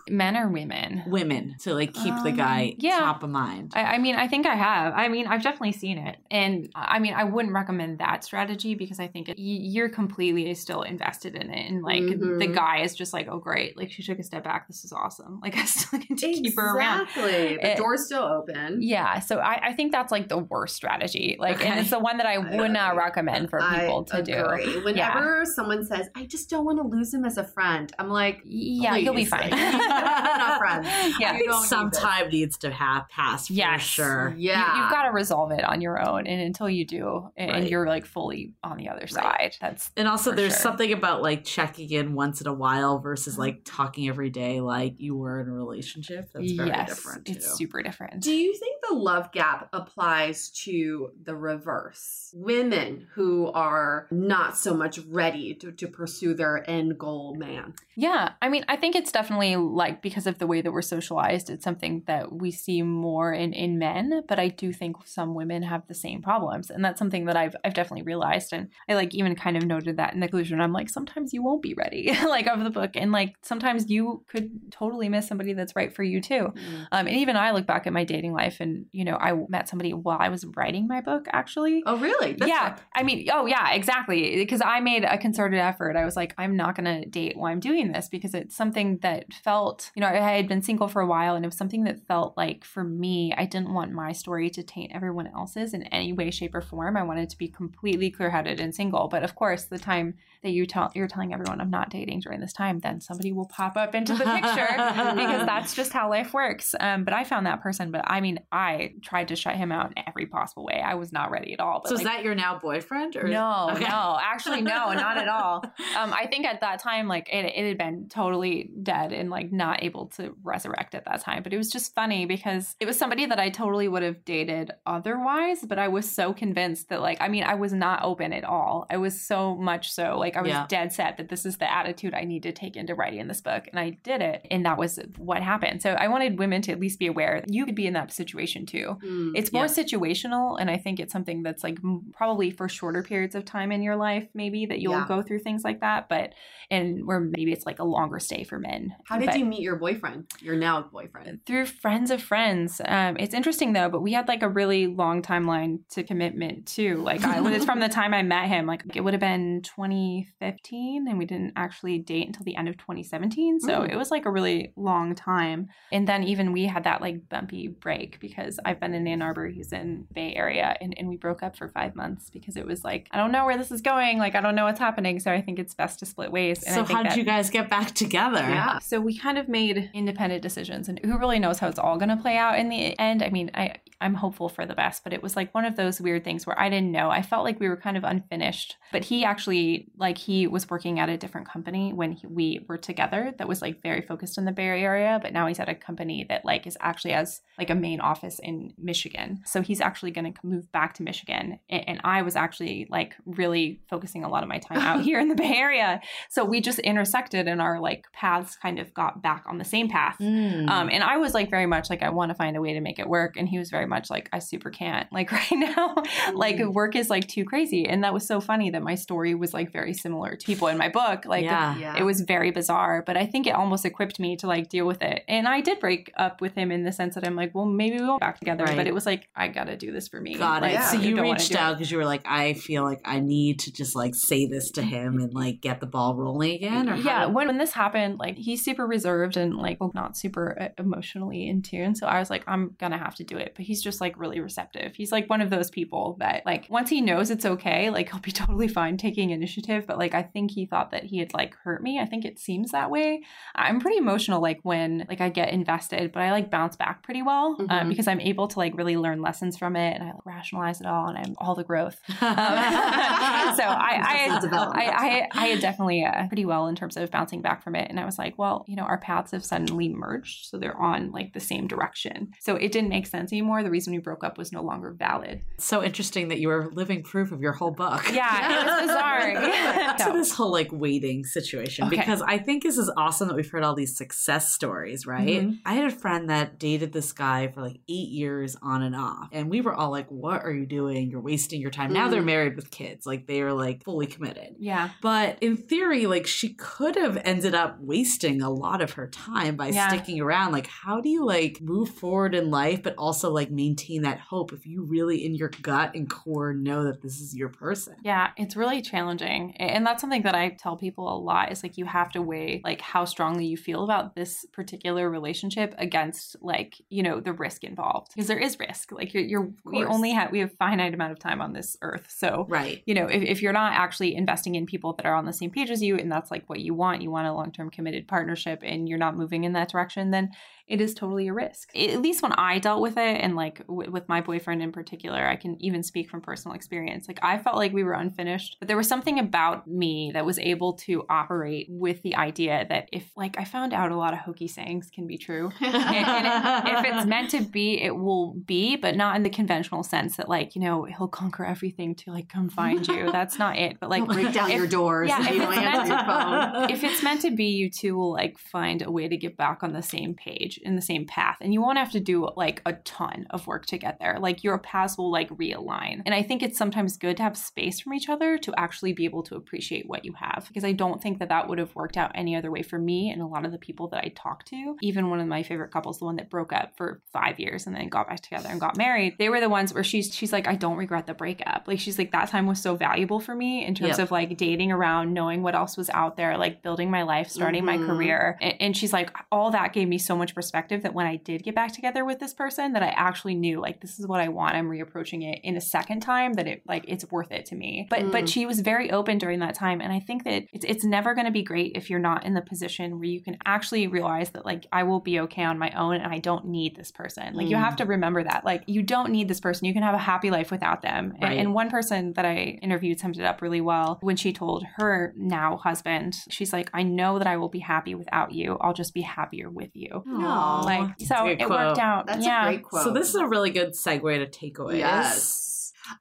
[0.10, 1.04] Men or women?
[1.08, 3.00] Women to like keep the Um, guy yeah.
[3.00, 3.74] top of mind.
[3.76, 4.94] I, I mean, I think I have.
[4.96, 9.00] I mean, I've definitely seen it, and I mean, I wouldn't recommend that strategy because
[9.00, 12.40] I think it, you're completely still invested in it, and like Mhm.
[12.40, 14.68] the guy is just like, oh great, like she took a step back.
[14.68, 15.40] This is awesome.
[15.44, 17.02] Like I still get to keep her around.
[17.02, 17.56] Exactly.
[17.58, 18.82] The It- door's still open.
[18.82, 21.36] Yeah, so I, I think that's like the worst strategy.
[21.40, 24.34] Like, and it's the one that I would not recommend for people to do.
[24.36, 24.82] agree.
[24.84, 28.10] Whenever someone says says, "I just don't want to lose him as a friend," I'm
[28.10, 29.52] like, Yeah, you'll be fine.
[30.38, 30.88] like, we're not friends.
[31.20, 31.30] Yeah.
[31.30, 32.00] I think don't need some this.
[32.00, 33.82] time needs to have passed for Yes.
[33.82, 34.34] sure.
[34.38, 37.52] Yeah, You, have got to resolve it on your own, and until you do, and,
[37.52, 37.70] and Right.
[37.72, 40.62] you're like fully on the other side, that's And also, there's sure.
[40.62, 44.96] something about like checking in once in a while versus like talking every day like
[45.00, 46.30] you were in a relationship.
[46.34, 47.34] That's very yes, different too.
[47.34, 48.22] it's super different.
[48.22, 52.32] Do you think the love gap applies to the reverse?
[52.36, 57.74] Women who are not so much ready to, to pursue their end goal man.
[57.96, 61.50] Yeah, I mean, I think it's definitely like because of the way that we're socialized,
[61.50, 64.24] it's something that we see more in in men.
[64.28, 67.56] But I do think some women have the same problems, and that's something that I've
[67.64, 68.54] I've definitely realized.
[68.54, 70.62] And I like even kind of noted that in the conclusion.
[70.62, 74.24] I'm like, sometimes you won't be ready, like of the book, and like sometimes you
[74.28, 76.54] could totally miss somebody that's right for you too.
[76.92, 79.68] Um, and even I look back at my dating life, and you know, I met
[79.68, 81.84] somebody while I was writing my book, actually.
[81.86, 82.34] Oh, really?
[82.34, 84.36] That's yeah, I mean, oh yeah, exactly.
[84.36, 85.96] Because I made a concerted effort.
[85.96, 88.98] I was like, I'm not going to date while I'm doing this because it's something
[89.02, 91.84] that felt, you know, I had been single for a while, and it was something
[91.86, 95.84] that felt like for me, I didn't want my story to taint everyone else's in
[95.84, 96.96] any way, shape, or form.
[96.98, 99.08] I wanted to be completely clear-headed and single.
[99.08, 102.40] But of course, the time that you tell you're telling everyone I'm not dating during
[102.40, 104.68] this time, then somebody will pop up into the picture
[105.16, 106.76] because that's just how life works.
[106.80, 107.92] Um, but I found that person.
[107.92, 110.82] But I mean, I tried to shut him out in every possible way.
[110.86, 111.82] I was not ready at all.
[111.82, 113.16] But so like, is that your now boyfriend?
[113.16, 113.84] Or no, Okay.
[113.86, 115.64] no, actually, no, not at all.
[115.98, 119.52] Um, I think at that time, like it, it had been totally dead and like
[119.52, 121.44] not able to resurrect at that time.
[121.44, 124.72] But it was just funny because it was somebody that I totally would have dated
[124.86, 125.66] otherwise.
[125.66, 128.86] But I was so convinced that, like, I mean, I was not open at all.
[128.90, 130.66] I was so much so, like, I was Yeah.
[130.68, 133.68] dead set that this is the attitude I need to take into writing this book.
[133.70, 134.48] And I did it.
[134.52, 135.82] And that was what happened.
[135.82, 138.12] So I wanted women to at least be aware that you could be in that
[138.12, 138.98] situation too.
[139.04, 139.32] Mm.
[139.36, 139.70] It's more Yeah.
[139.84, 141.78] situational, and I think it's something that's like
[142.14, 145.08] probably for shorter periods of time in your life, maybe that you'll Yeah.
[145.08, 146.10] go through things like that.
[146.10, 146.34] But
[146.72, 148.96] and where maybe it's like a longer stay for men.
[149.06, 149.93] How did But you meet your boyfriend?
[150.40, 151.46] Your now boyfriend.
[151.46, 152.82] Through friends of friends.
[152.86, 156.98] Um, it's interesting though, but we had like a really long timeline to commitment too.
[156.98, 158.66] Like I, it's from the time I met him.
[158.66, 162.78] Like it would have been 2015, and we didn't actually date until the end of
[162.78, 163.60] 2017.
[163.60, 163.92] So Mm.
[163.92, 165.68] it was like a really long time.
[165.92, 169.48] And then even we had that like bumpy break because I've been in Ann Arbor,
[169.48, 172.84] he's in Bay Area, and, and we broke up for five months because it was
[172.84, 174.18] like I don't know where this is going.
[174.20, 175.20] Like I don't know what's happening.
[175.20, 176.64] So I think it's best to split ways.
[176.64, 178.40] And I So how did you guys get back together?
[178.40, 178.80] Yeah.
[178.80, 182.10] so we kind of made independent decisions and who really knows how it's all going
[182.10, 183.24] to play out in the end.
[183.24, 186.00] I mean i i'm hopeful for the best but it was like one of those
[186.00, 189.06] weird things where i didn't know i felt like we were kind of unfinished but
[189.06, 193.34] he actually like he was working at a different company when he, we were together
[193.38, 196.26] that was like very focused in the bay area but now he's at a company
[196.30, 200.32] that like is actually has like a main office in michigan so he's actually going
[200.32, 204.44] to move back to michigan and, and i was actually like really focusing a lot
[204.44, 207.80] of my time out here in the bay area so we just intersected and our
[207.80, 210.18] like paths kind of got back on the same path.
[210.20, 210.70] Mm.
[210.70, 212.82] Um, and I was like very much like I want to find a way to
[212.82, 215.08] make it work, and he was very much like I super can't.
[215.12, 215.96] Like right now,
[216.34, 216.74] like Mm.
[216.74, 219.72] work is like too crazy, and that was so funny that my story was like
[219.72, 221.26] very similar to people in my book.
[221.26, 221.78] Like yeah.
[221.78, 221.96] Yeah.
[221.98, 225.02] it was very bizarre, but I think it almost equipped me to like deal with
[225.02, 225.24] it.
[225.28, 227.98] And I did break up with him in the sense that I'm like, well, maybe
[228.00, 228.64] we won't back together.
[228.66, 228.76] Right.
[228.78, 230.36] But it was like I got to do this for me.
[230.36, 230.76] Got Like, it.
[230.76, 230.88] Yeah.
[230.92, 233.96] So you reached out because you were like, I feel like I need to just
[233.96, 236.90] like say this to him and like get the ball rolling again.
[236.90, 240.58] Or yeah did- when, when this happened like he's super reserved and like not super
[240.60, 243.66] uh, emotionally in tune so i was like i'm gonna have to do it but
[243.74, 247.02] he's just like really receptive he's like one of those people that like once he
[247.02, 250.64] knows it's okay like he'll be totally fine taking initiative but like i think he
[250.68, 253.24] thought that he had like hurt me i think it seems that way
[253.56, 257.24] i'm pretty emotional like when like i get invested but i like bounce back pretty
[257.24, 257.90] well um, Mhm.
[257.90, 260.86] because i'm able to like really learn lessons from it and i like, rationalize it
[260.88, 262.36] all and i'm all the growth um,
[263.58, 264.40] so I, I.
[264.74, 267.90] I, I, I had definitely uh, pretty well in terms of bouncing back from it.
[267.90, 270.46] And I was like, well, you know, our paths have suddenly merged.
[270.46, 272.32] So they're on like the same direction.
[272.40, 273.63] So it didn't make sense anymore.
[273.64, 275.42] The reason we broke up was no longer valid.
[275.58, 278.04] so interesting that you are living proof of your whole book.
[278.14, 279.94] Yeah, it was bizarre.
[280.04, 281.98] To this whole like waiting situation Okay.
[281.98, 285.28] because I think this is awesome that we've heard all these success stories, right?
[285.44, 285.60] Mhm.
[285.66, 289.30] I had a friend that dated this guy for like eight years on and off,
[289.32, 291.10] and we were all like, "What are you doing?
[291.10, 292.12] You're wasting your time." Now Mm.
[292.12, 294.56] they're married with kids, like they are like fully committed.
[294.60, 294.90] Yeah.
[295.02, 299.56] But in theory, like she could have ended up wasting a lot of her time
[299.56, 299.88] by Yeah.
[299.90, 300.52] sticking around.
[300.52, 304.54] Like, how do you like move forward in life, but also like maintain that hope
[304.54, 307.96] if you really in your gut and core know that this is your person?
[308.04, 309.56] Yeah, it's really challenging.
[309.58, 312.62] And that's something that I tell people a lot is like you have to weigh
[312.64, 317.64] like how strongly you feel about this particular relationship against like, you know, the risk
[317.64, 318.12] involved.
[318.14, 318.92] Because there is risk.
[318.92, 322.08] Like you're, you're we only have we have finite amount of time on this earth.
[322.10, 322.84] So Right.
[322.86, 325.52] you know, if, if you're not actually investing in people that are on the same
[325.52, 328.08] page as you and that's like what you want, you want a long term committed
[328.08, 330.32] partnership and you're not moving in that direction, then
[330.68, 331.76] it is totally a risk.
[331.78, 335.26] At least when I dealt with it, and like w- with my boyfriend in particular,
[335.28, 337.08] I can even speak from personal experience.
[337.08, 340.40] Like I felt like we were unfinished, but there was something about me that was
[340.40, 344.20] able to operate with the idea that if, like, I found out a lot of
[344.20, 345.52] hokey sayings can be true.
[345.62, 349.30] and, and if, if it's meant to be, it will be, but not in the
[349.30, 353.12] conventional sense that, like, you know, he'll conquer everything to like come find you.
[353.12, 353.78] That's not it.
[353.80, 356.70] But like, break down if- your doors Yeah, if it's don't meant your phone.
[356.72, 359.62] if it's meant to be, you two will like find a way to get back
[359.64, 362.62] on the same page in the same path, and you won't have to do like
[362.66, 364.18] a ton of work to get there.
[364.20, 366.02] Like your paths will like realign.
[366.06, 369.06] And I think it's sometimes good to have space from each other to actually be
[369.06, 371.98] able to appreciate what you have, because I don't think that that would have worked
[371.98, 374.48] out any other way for me and a lot of the people that I talked
[374.50, 374.76] to.
[374.82, 377.76] Even one of my favorite couples, the one that broke up for five years and
[377.76, 380.48] then got back together and got married, they were the ones where she's she's like,
[380.48, 381.64] I don't regret the breakup.
[381.68, 384.00] Like she's like that time was so valuable for me in terms Yep.
[384.00, 387.66] of like dating around, knowing what else was out there, like building my life, starting
[387.66, 387.86] my Mhm.
[387.86, 388.38] career.
[388.42, 391.44] And, and she's like, all that gave me so much perspective that when I did
[391.44, 394.28] get back together with this person, that I actually knew like this is what I
[394.28, 394.56] want.
[394.56, 397.88] I'm reapproaching it in a second time that it like it's worth it to me.
[397.90, 398.30] But but Mm.
[398.34, 399.80] she was very open during that time.
[399.82, 402.42] And I think that it's it's never gonna be great if you're not in the
[402.42, 405.96] position where you can actually realize that like I will be okay on my own
[405.96, 407.34] and I don't need this person.
[407.36, 407.64] Like you Mm.
[407.64, 408.44] have to remember that.
[408.46, 409.66] Like you don't need this person.
[409.66, 411.14] You can have a happy life without them.
[411.16, 411.38] And- Right.
[411.40, 415.14] And one person that I interviewed summed it up really well when she told her
[415.18, 418.58] now husband, she's like, I know that I will be happy without you.
[418.62, 420.04] I'll just be happier with you.
[420.08, 420.20] Aw.
[420.66, 422.08] Like so it good worked out.
[422.08, 422.46] That's yeah.
[422.46, 422.84] a great quote.
[422.84, 424.78] So this is a really good segue to takeaways.
[424.80, 425.53] Yes.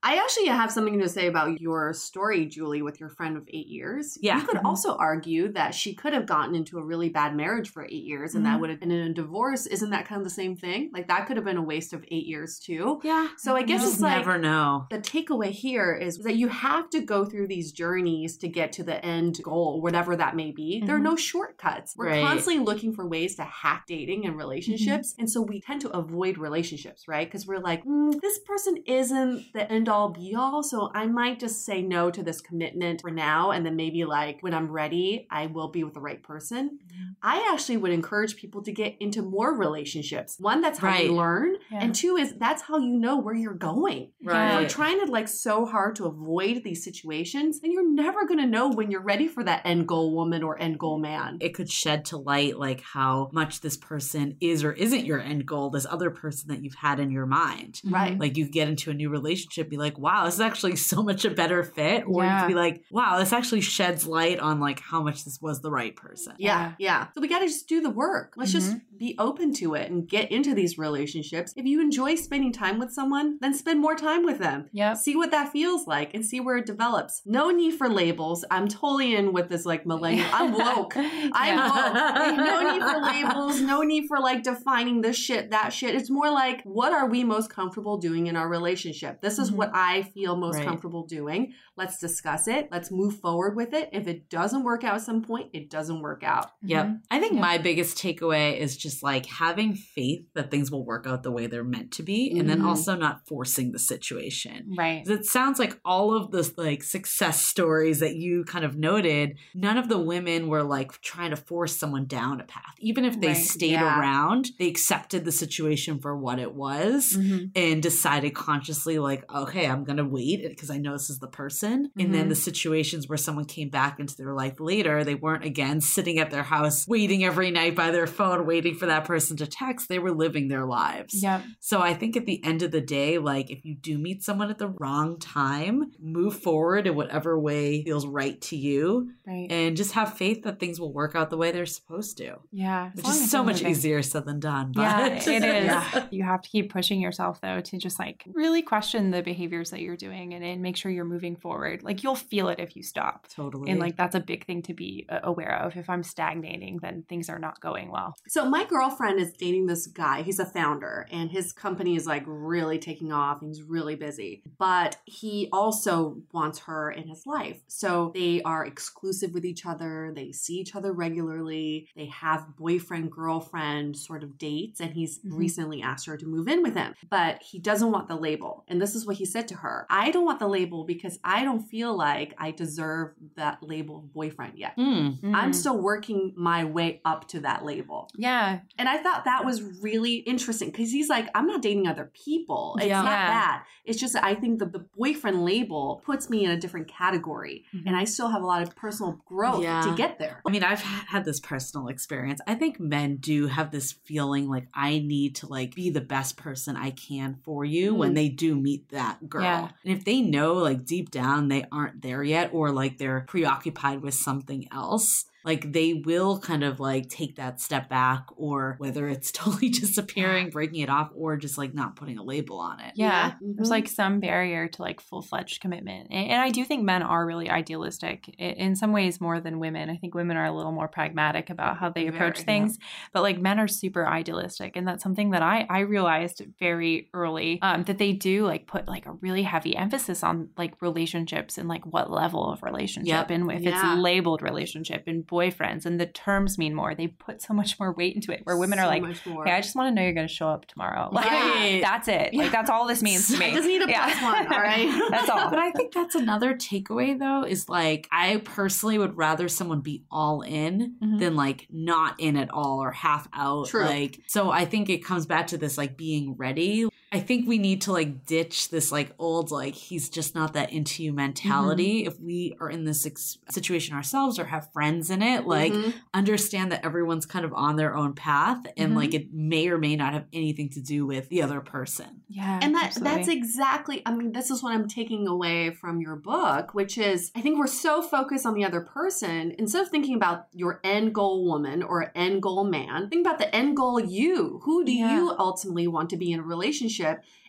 [0.03, 3.67] I actually have something to say about your story, Julie, with your friend of eight
[3.69, 4.17] years.
[4.21, 4.41] Yeah.
[4.41, 4.65] You could Mhm.
[4.65, 8.35] also argue that she could have gotten into a really bad marriage for eight years
[8.35, 8.61] and that Mhm.
[8.61, 9.67] would have been in a divorce.
[9.67, 10.91] Isn't that kind of the same thing?
[10.93, 13.01] Like that could have been a waste of eight years too.
[13.03, 13.29] Yeah.
[13.39, 14.87] So I guess it's like never know.
[14.91, 18.85] the takeaway here is that you have to go through these journeys to get to
[18.85, 20.81] the end goal, whatever that may be.
[20.85, 21.03] There are Mhm.
[21.05, 21.95] no shortcuts.
[21.97, 22.25] We're Right.
[22.25, 25.15] constantly looking for ways to hack dating and relationships.
[25.19, 27.27] And so we tend to avoid relationships, right?
[27.27, 30.63] Because we're like, "Mm, this person isn't the end all be all.
[30.63, 33.51] So I might just say no to this commitment for now.
[33.51, 36.79] And then maybe like when I'm ready, I will be with the right person.
[36.87, 37.13] Mm-hmm.
[37.23, 40.37] I actually would encourage people to get into more relationships.
[40.39, 41.07] One, that's how Right.
[41.07, 41.57] you learn.
[41.71, 41.81] Yeah.
[41.83, 44.11] And two is that's how you know where you're going.
[44.21, 44.27] If
[44.61, 48.69] you're trying to like so hard to avoid these situations, then you're never gonna know
[48.71, 51.39] when you're ready for that end goal woman or end goal man.
[51.41, 55.47] it could shed to light like how much this person is or isn't your end
[55.47, 58.19] goal this other person that you've had in your mind Right.
[58.19, 61.25] like you get into a new relationship be like wow this is actually so much
[61.25, 62.41] a better fit or you Yeah.
[62.41, 65.71] could be like wow this actually sheds light on like how much this was the
[65.71, 67.09] right person Yeah, yeah.
[67.15, 68.35] So we got to just do the work.
[68.37, 68.97] Let's just mm-hmm.
[68.99, 71.53] be open to it and get into these relationships.
[71.57, 74.69] If you enjoy spending time with someone, then spend more time with them.
[74.73, 74.95] Yeah.
[74.95, 77.23] See what that feels like and see where it develops.
[77.25, 78.45] No need for labels.
[78.51, 80.27] I'm totally in with this like millennial.
[80.33, 80.95] I'm woke.
[80.97, 82.37] I'm woke.
[82.53, 83.61] No need for labels.
[83.61, 85.95] No need for like defining this shit, that shit.
[85.95, 89.21] It's more like, what are we most comfortable doing in our relationship?
[89.21, 89.57] This is Mhm.
[89.57, 90.67] what I feel most Right.
[90.67, 91.53] comfortable doing.
[91.77, 92.69] Let's discuss it.
[92.71, 93.89] Let's move forward with it.
[93.93, 96.51] If it doesn't work out at some point, it doesn't work out.
[96.63, 96.87] Yep.
[96.87, 97.01] Mhm.
[97.11, 97.41] I think Yep.
[97.41, 101.47] my biggest takeaway is just like having faith that things will work out the way
[101.47, 102.67] they're meant to be and then Mhm.
[102.67, 104.75] also not forcing the situation.
[104.77, 105.07] Right.
[105.09, 109.79] It sounds like all of the like success stories that you kind of noted, none
[109.79, 112.75] of the women were like trying to force someone down a path.
[112.81, 113.37] Even if they Right.
[113.37, 113.99] stayed Yeah.
[114.01, 117.51] around, they accepted the situation for what it was Mhm.
[117.55, 121.19] and decided consciously like, okay, I'm going to wait eh, because I know this is
[121.19, 121.91] the person.
[121.99, 122.43] And then the mm-hmm.
[122.43, 126.43] situations where someone came back into their life later, they weren't again sitting at their
[126.43, 129.89] house waiting every night by their phone waiting for that person to text.
[129.89, 131.23] They were living their lives.
[131.23, 131.43] Yep.
[131.61, 134.51] So I think at the end of the day, like if you do meet someone
[134.51, 139.51] at the wrong time, move forward in whatever way feels right to you Right.
[139.51, 142.37] and just have faith that things will work out the way they're supposed to.
[142.51, 142.91] yeah.
[142.95, 143.71] Which is so much moving.
[143.71, 144.73] easier said than done.
[144.73, 145.65] But Yeah, it is.
[145.67, 146.07] Yeah.
[146.11, 149.81] You have to keep pushing yourself though to just like really question the behaviors that
[149.81, 151.83] you're doing and, and make sure you're moving forward.
[151.83, 153.29] Like you'll feel it if you stop.
[153.29, 153.71] Totally.
[153.71, 155.77] And like that's a big thing to be uh, aware of.
[155.77, 158.15] If I'm stagnating, then things are not going well.
[158.29, 160.23] So my girlfriend is dating this guy.
[160.23, 163.41] He's a founder and his company is like really taking off.
[163.41, 164.43] He's really busy.
[164.59, 167.61] But he also wants her in his life.
[167.69, 170.13] So they are exclusive with each other.
[170.15, 171.89] They see each other regularly.
[171.97, 175.39] They have boyfriend girlfriend sort of dates and he's Mhm.
[175.39, 176.95] recently asked her to move in with him.
[177.09, 178.65] But he doesn't want the label.
[178.69, 181.21] And this is what he he said to her, I don't want the label because
[181.23, 184.77] I don't feel like I deserve that label of boyfriend yet.
[184.77, 185.33] Mm.
[185.33, 188.11] I'm still working my way up to that label.
[188.17, 188.59] Yeah.
[188.79, 192.75] And I thought that was really interesting because he's like, I'm not dating other people.
[192.79, 192.97] It's Yeah.
[193.03, 193.65] not that.
[193.85, 197.65] It's just that I think the, the boyfriend label puts me in a different category.
[197.87, 199.83] And I still have a lot of personal growth Yeah.
[199.83, 200.41] to get there.
[200.45, 202.41] I mean, I've had this personal experience.
[202.49, 206.37] I think men do have this feeling like I need to like be the best
[206.37, 208.15] person I can for you when Mhm.
[208.17, 209.43] they do meet that girl.
[209.43, 209.69] Yeah.
[209.85, 214.03] And if they know like deep down they aren't there yet or like they're preoccupied
[214.03, 219.09] with something else, like they will kind of like take that step back or whether
[219.09, 222.93] it's totally disappearing, breaking it off or just like not putting a label on it.
[222.97, 223.57] Yeah, Mhm.
[223.57, 227.03] there's like some barrier to like full fledged commitment, and, and I do think men
[227.03, 229.91] are really idealistic i- in some ways more than women.
[229.91, 232.79] I think women are a little more pragmatic about how they approach Very, things,
[233.13, 237.59] but like men are super idealistic, and that's something that I I realized very early
[237.63, 241.69] um, that they do like put like a really heavy emphasis on like relationships and
[241.69, 243.31] like what level of relationship, Yep.
[243.31, 243.93] and if Yeah.
[243.95, 246.95] it's labeled relationship and boyfriends, and the terms mean more.
[246.95, 248.43] They put so much more weight into it.
[248.45, 250.49] Where women are like, much "Hey, I just want to know you're going to show
[250.49, 251.81] up tomorrow." Like, Right.
[251.83, 252.35] that's it.
[252.35, 252.43] Yeah.
[252.43, 253.47] Like that's all this means to me.
[253.47, 254.05] I just need a Yeah.
[254.11, 255.07] plus one, all right?
[255.11, 255.49] that's all.
[255.51, 260.05] But I think that's another takeaway though is like I personally would rather someone be
[260.11, 261.19] all in Mhm.
[261.19, 263.69] than like not in at all or half out.
[263.69, 263.85] True.
[263.85, 266.87] Like so I think it comes back to this like being ready.
[267.15, 270.73] I think we need to like ditch this like old like he's just not that
[270.73, 272.07] into you mentality.
[272.07, 275.93] If we are in this ex- situation ourselves or have friends in it, like Mhm.
[276.15, 278.97] understand that everyone's kind of on their own path and Mhm.
[278.97, 282.23] like it may or may not have anything to do with the other person.
[282.35, 283.15] yeah, and that absolutely.
[283.17, 287.31] that's exactly i mean this is what i'm taking away from your book which is
[287.37, 291.15] i think we're so focused on the other person instead of thinking about your end
[291.15, 295.15] goal woman or end goal man think about the end goal you who do Yeah.
[295.15, 297.02] you ultimately want to be in a relationship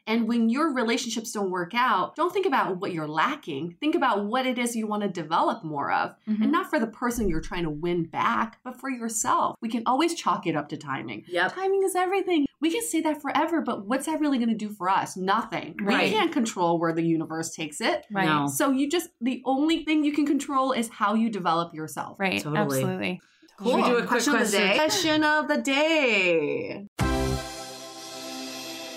[0.06, 3.78] and when your relationships don't work out, don't think about what you're lacking.
[3.80, 6.14] Think about what it is you want to develop more of.
[6.28, 6.42] Mhm.
[6.44, 9.56] And not for the person you're trying to win back, but for yourself.
[9.62, 11.24] We can always chalk it up to timing.
[11.30, 11.54] Yep.
[11.56, 12.46] Timing is everything.
[12.60, 15.16] We can say that forever, but what's that really going to do for us?
[15.16, 15.76] Nothing.
[15.82, 16.06] Right.
[16.06, 18.06] We can't control where the universe takes it.
[18.12, 18.48] right, No.
[18.48, 22.20] So you just, the only thing you can control is how you develop yourself.
[22.20, 22.60] right, Totally.
[22.60, 23.22] absolutely.
[23.64, 24.76] Should we do a quick question, Of the day?
[24.76, 26.88] question of the day.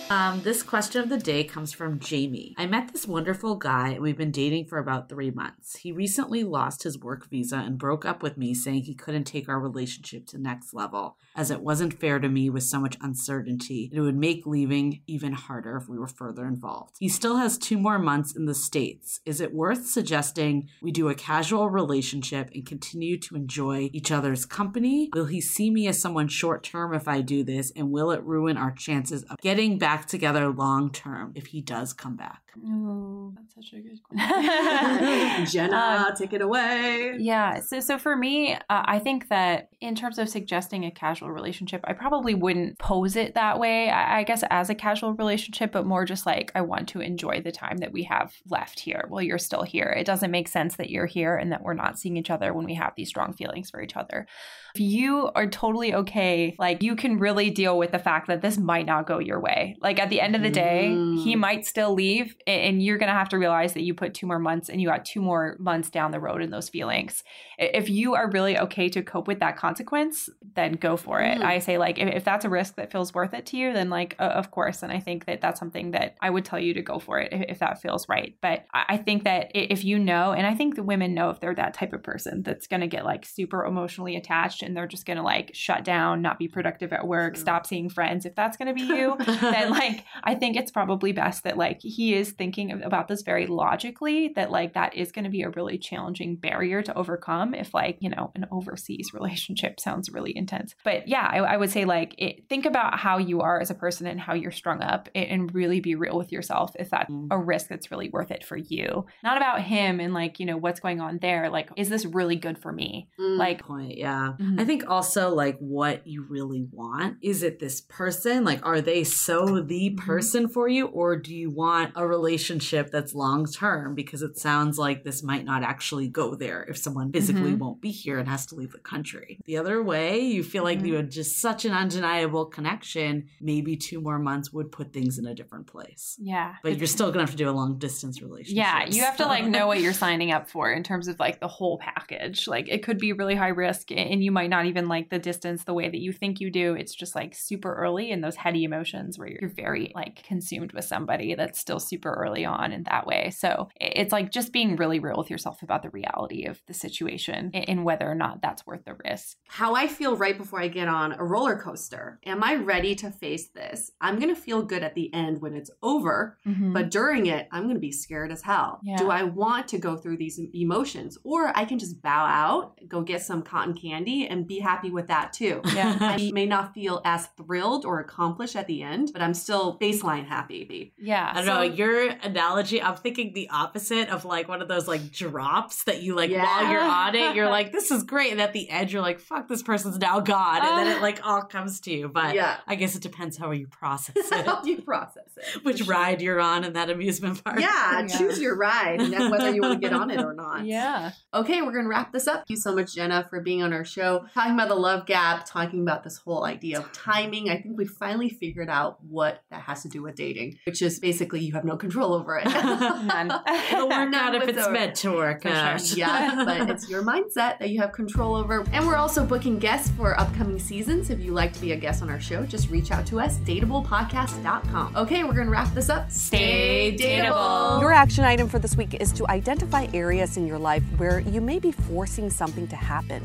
[0.08, 2.54] Um, this question of the day comes from Jamie.
[2.56, 5.78] I met this wonderful guy and we've been dating for about three months.
[5.78, 9.48] He recently lost his work visa and broke up with me, saying he couldn't take
[9.48, 12.96] our relationship to the next level, as it wasn't fair to me with so much
[13.00, 13.90] uncertainty.
[13.92, 16.94] It would make leaving even harder if we were further involved.
[17.00, 19.20] He still has two more months in the States.
[19.26, 24.46] Is it worth suggesting we do a casual relationship and continue to enjoy each other's
[24.46, 25.10] company?
[25.12, 27.72] Will he see me as someone short term if I do this?
[27.74, 31.94] And will it ruin our chances of getting back together long term if he does
[31.94, 32.45] come back?
[32.64, 35.46] Oh, that's such a good question.
[35.46, 35.76] Jenna,
[36.08, 37.16] Um, take it away.
[37.18, 37.60] Yeah.
[37.60, 41.80] So, so for me, uh, I think that in terms of suggesting a casual relationship,
[41.84, 43.90] I probably wouldn't pose it that way.
[43.90, 47.40] I, I guess as a casual relationship, but more just like I want to enjoy
[47.42, 49.94] the time that we have left here while you're still here.
[49.98, 52.64] It doesn't make sense that you're here and that we're not seeing each other when
[52.64, 54.26] we have these strong feelings for each other.
[54.74, 58.58] If you are totally okay, like you can really deal with the fact that this
[58.58, 59.76] might not go your way.
[59.80, 61.22] Like at the end of the day, Mm.
[61.22, 64.26] he might still leave and you're going to have to realize that you put two
[64.26, 67.22] more months and you got two more months down the road in those feelings.
[67.58, 71.38] If you are really okay to cope with that consequence, then go for it.
[71.38, 71.44] Mm.
[71.44, 73.90] I say like if, if that's a risk that feels worth it to you, then
[73.90, 74.82] like uh, of course.
[74.82, 77.32] And I think that that's something that I would tell you to go for it
[77.32, 78.34] if, if that feels right.
[78.40, 81.38] But I I think that if you know, and I think the women know if
[81.38, 84.86] they're that type of person that's going to get like super emotionally attached and they're
[84.86, 88.24] just going to like shut down, not be productive at work, stop seeing friends.
[88.24, 91.82] If that's going to be you, then like I think it's probably best that like
[91.82, 95.50] he is thinking about this very logically that like that is going to be a
[95.50, 100.74] really challenging barrier to overcome if like you know an overseas relationship sounds really intense
[100.84, 103.74] but yeah i, I would say like it, think about how you are as a
[103.74, 107.28] person and how you're strung up and really be real with yourself if that's Mm.
[107.30, 110.56] a risk that's really worth it for you not about him and like you know
[110.56, 113.36] what's going on there like is this really good for me Mm.
[113.38, 114.60] like point yeah Mhm.
[114.60, 119.04] i think also like what you really want is it this person like are they
[119.04, 119.96] so the Mhm.
[119.98, 124.78] person for you or do you want a relationship that's long term because it sounds
[124.78, 127.58] like this might not actually go there if someone physically Mhm.
[127.58, 130.80] won't be here and has to leave the country the other way you feel like
[130.80, 130.86] Mhm.
[130.88, 135.26] you had just such an undeniable connection maybe two more months would put things in
[135.26, 138.56] a different place yeah but you're still gonna have to do a long distance relationship
[138.56, 141.40] Yeah, you have to like know what you're signing up for in terms of like
[141.40, 142.48] the whole package.
[142.48, 145.64] Like it could be really high risk and you might not even like the distance
[145.64, 146.74] the way that you think you do.
[146.74, 150.84] It's just like super early and those heady emotions where you're very like consumed with
[150.84, 153.30] somebody that's still super super early on in that way.
[153.30, 157.50] So it's like just being really real with yourself about the reality of the situation
[157.54, 159.36] and whether or not that's worth the risk.
[159.48, 162.20] How I feel right before I get on a roller coaster.
[162.26, 163.90] Am I ready to face this?
[164.00, 166.72] I'm going to feel good at the end when it's over, mm-hmm.
[166.72, 168.80] but during it, I'm going to be scared as hell.
[168.82, 168.96] Yeah.
[168.96, 171.18] Do I want to go through these emotions?
[171.24, 175.08] Or I can just bow out, go get some cotton candy, and be happy with
[175.08, 175.60] that too.
[175.74, 175.96] Yeah.
[176.00, 180.26] I may not feel as thrilled or accomplished at the end, but I'm still baseline
[180.26, 180.92] happy.
[180.98, 181.30] Yeah.
[181.30, 181.74] I don't so, know.
[181.96, 186.14] Your analogy, I'm thinking the opposite of like one of those like drops that you
[186.14, 186.44] like yeah.
[186.44, 188.32] while you're on it, you're like, this is great.
[188.32, 190.58] And at the end, you're like, fuck, this person's now gone.
[190.58, 192.08] And then it like all comes to you.
[192.08, 192.58] But yeah.
[192.66, 194.46] I guess it depends how you process it.
[194.46, 195.64] how you process it.
[195.64, 195.86] Which sure.
[195.86, 197.60] ride you're on in that amusement park.
[197.60, 198.06] Yeah, yeah.
[198.06, 200.66] choose your ride and whether you want to get on it or not.
[200.66, 201.12] Yeah.
[201.32, 202.40] Okay, we're going to wrap this up.
[202.40, 205.46] Thank you so much, Jenna, for being on our show, talking about the love gap,
[205.46, 207.48] talking about this whole idea of timing.
[207.48, 210.98] I think we finally figured out what that has to do with dating, which is
[210.98, 212.44] basically you have no control over it.
[212.46, 213.30] None.
[213.72, 214.72] It'll work out if it's over.
[214.72, 215.80] meant to work out.
[215.80, 215.98] Sure.
[215.98, 218.64] Yeah, but it's your mindset that you have control over.
[218.72, 221.10] And we're also booking guests for upcoming seasons.
[221.10, 223.38] If you'd like to be a guest on our show, just reach out to us,
[223.38, 224.96] dateablepodcast.com.
[224.96, 226.10] Okay, we're going to wrap this up.
[226.10, 227.80] Stay dateable.
[227.80, 231.40] Your action item for this week is to identify areas in your life where you
[231.40, 233.22] may be forcing something to happen.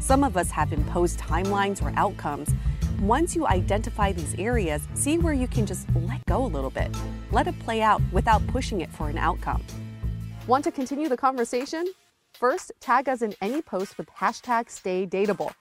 [0.00, 2.50] Some of us have imposed timelines or outcomes.
[3.02, 6.88] Once you identify these areas, see where you can just let go a little bit.
[7.32, 9.60] Let it play out without pushing it for an outcome.
[10.46, 11.84] Want to continue the conversation?
[12.32, 15.52] First, tag us in any post with hashtag StayDateable.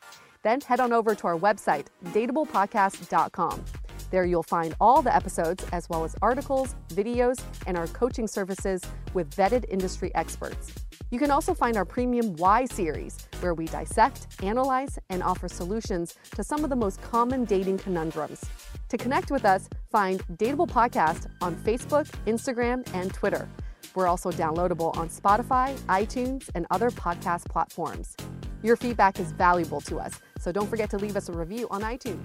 [0.43, 3.65] Then head on over to our website, dateablepodcast.com.
[4.11, 8.81] There you'll find all the episodes, as well as articles, videos, and our coaching services
[9.13, 10.73] with vetted industry experts.
[11.11, 16.15] You can also find our premium Why series, where we dissect, analyze, and offer solutions
[16.35, 18.43] to some of the most common dating conundrums.
[18.89, 23.49] To connect with us, find Dateable Podcast on Facebook, Instagram, and Twitter.
[23.95, 28.15] We're also downloadable on Spotify, iTunes, and other podcast platforms.
[28.63, 31.81] Your feedback is valuable to us, so don't forget to leave us a review on
[31.81, 32.21] iTunes.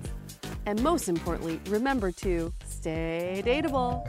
[0.66, 4.04] And most importantly, remember to stay dateable.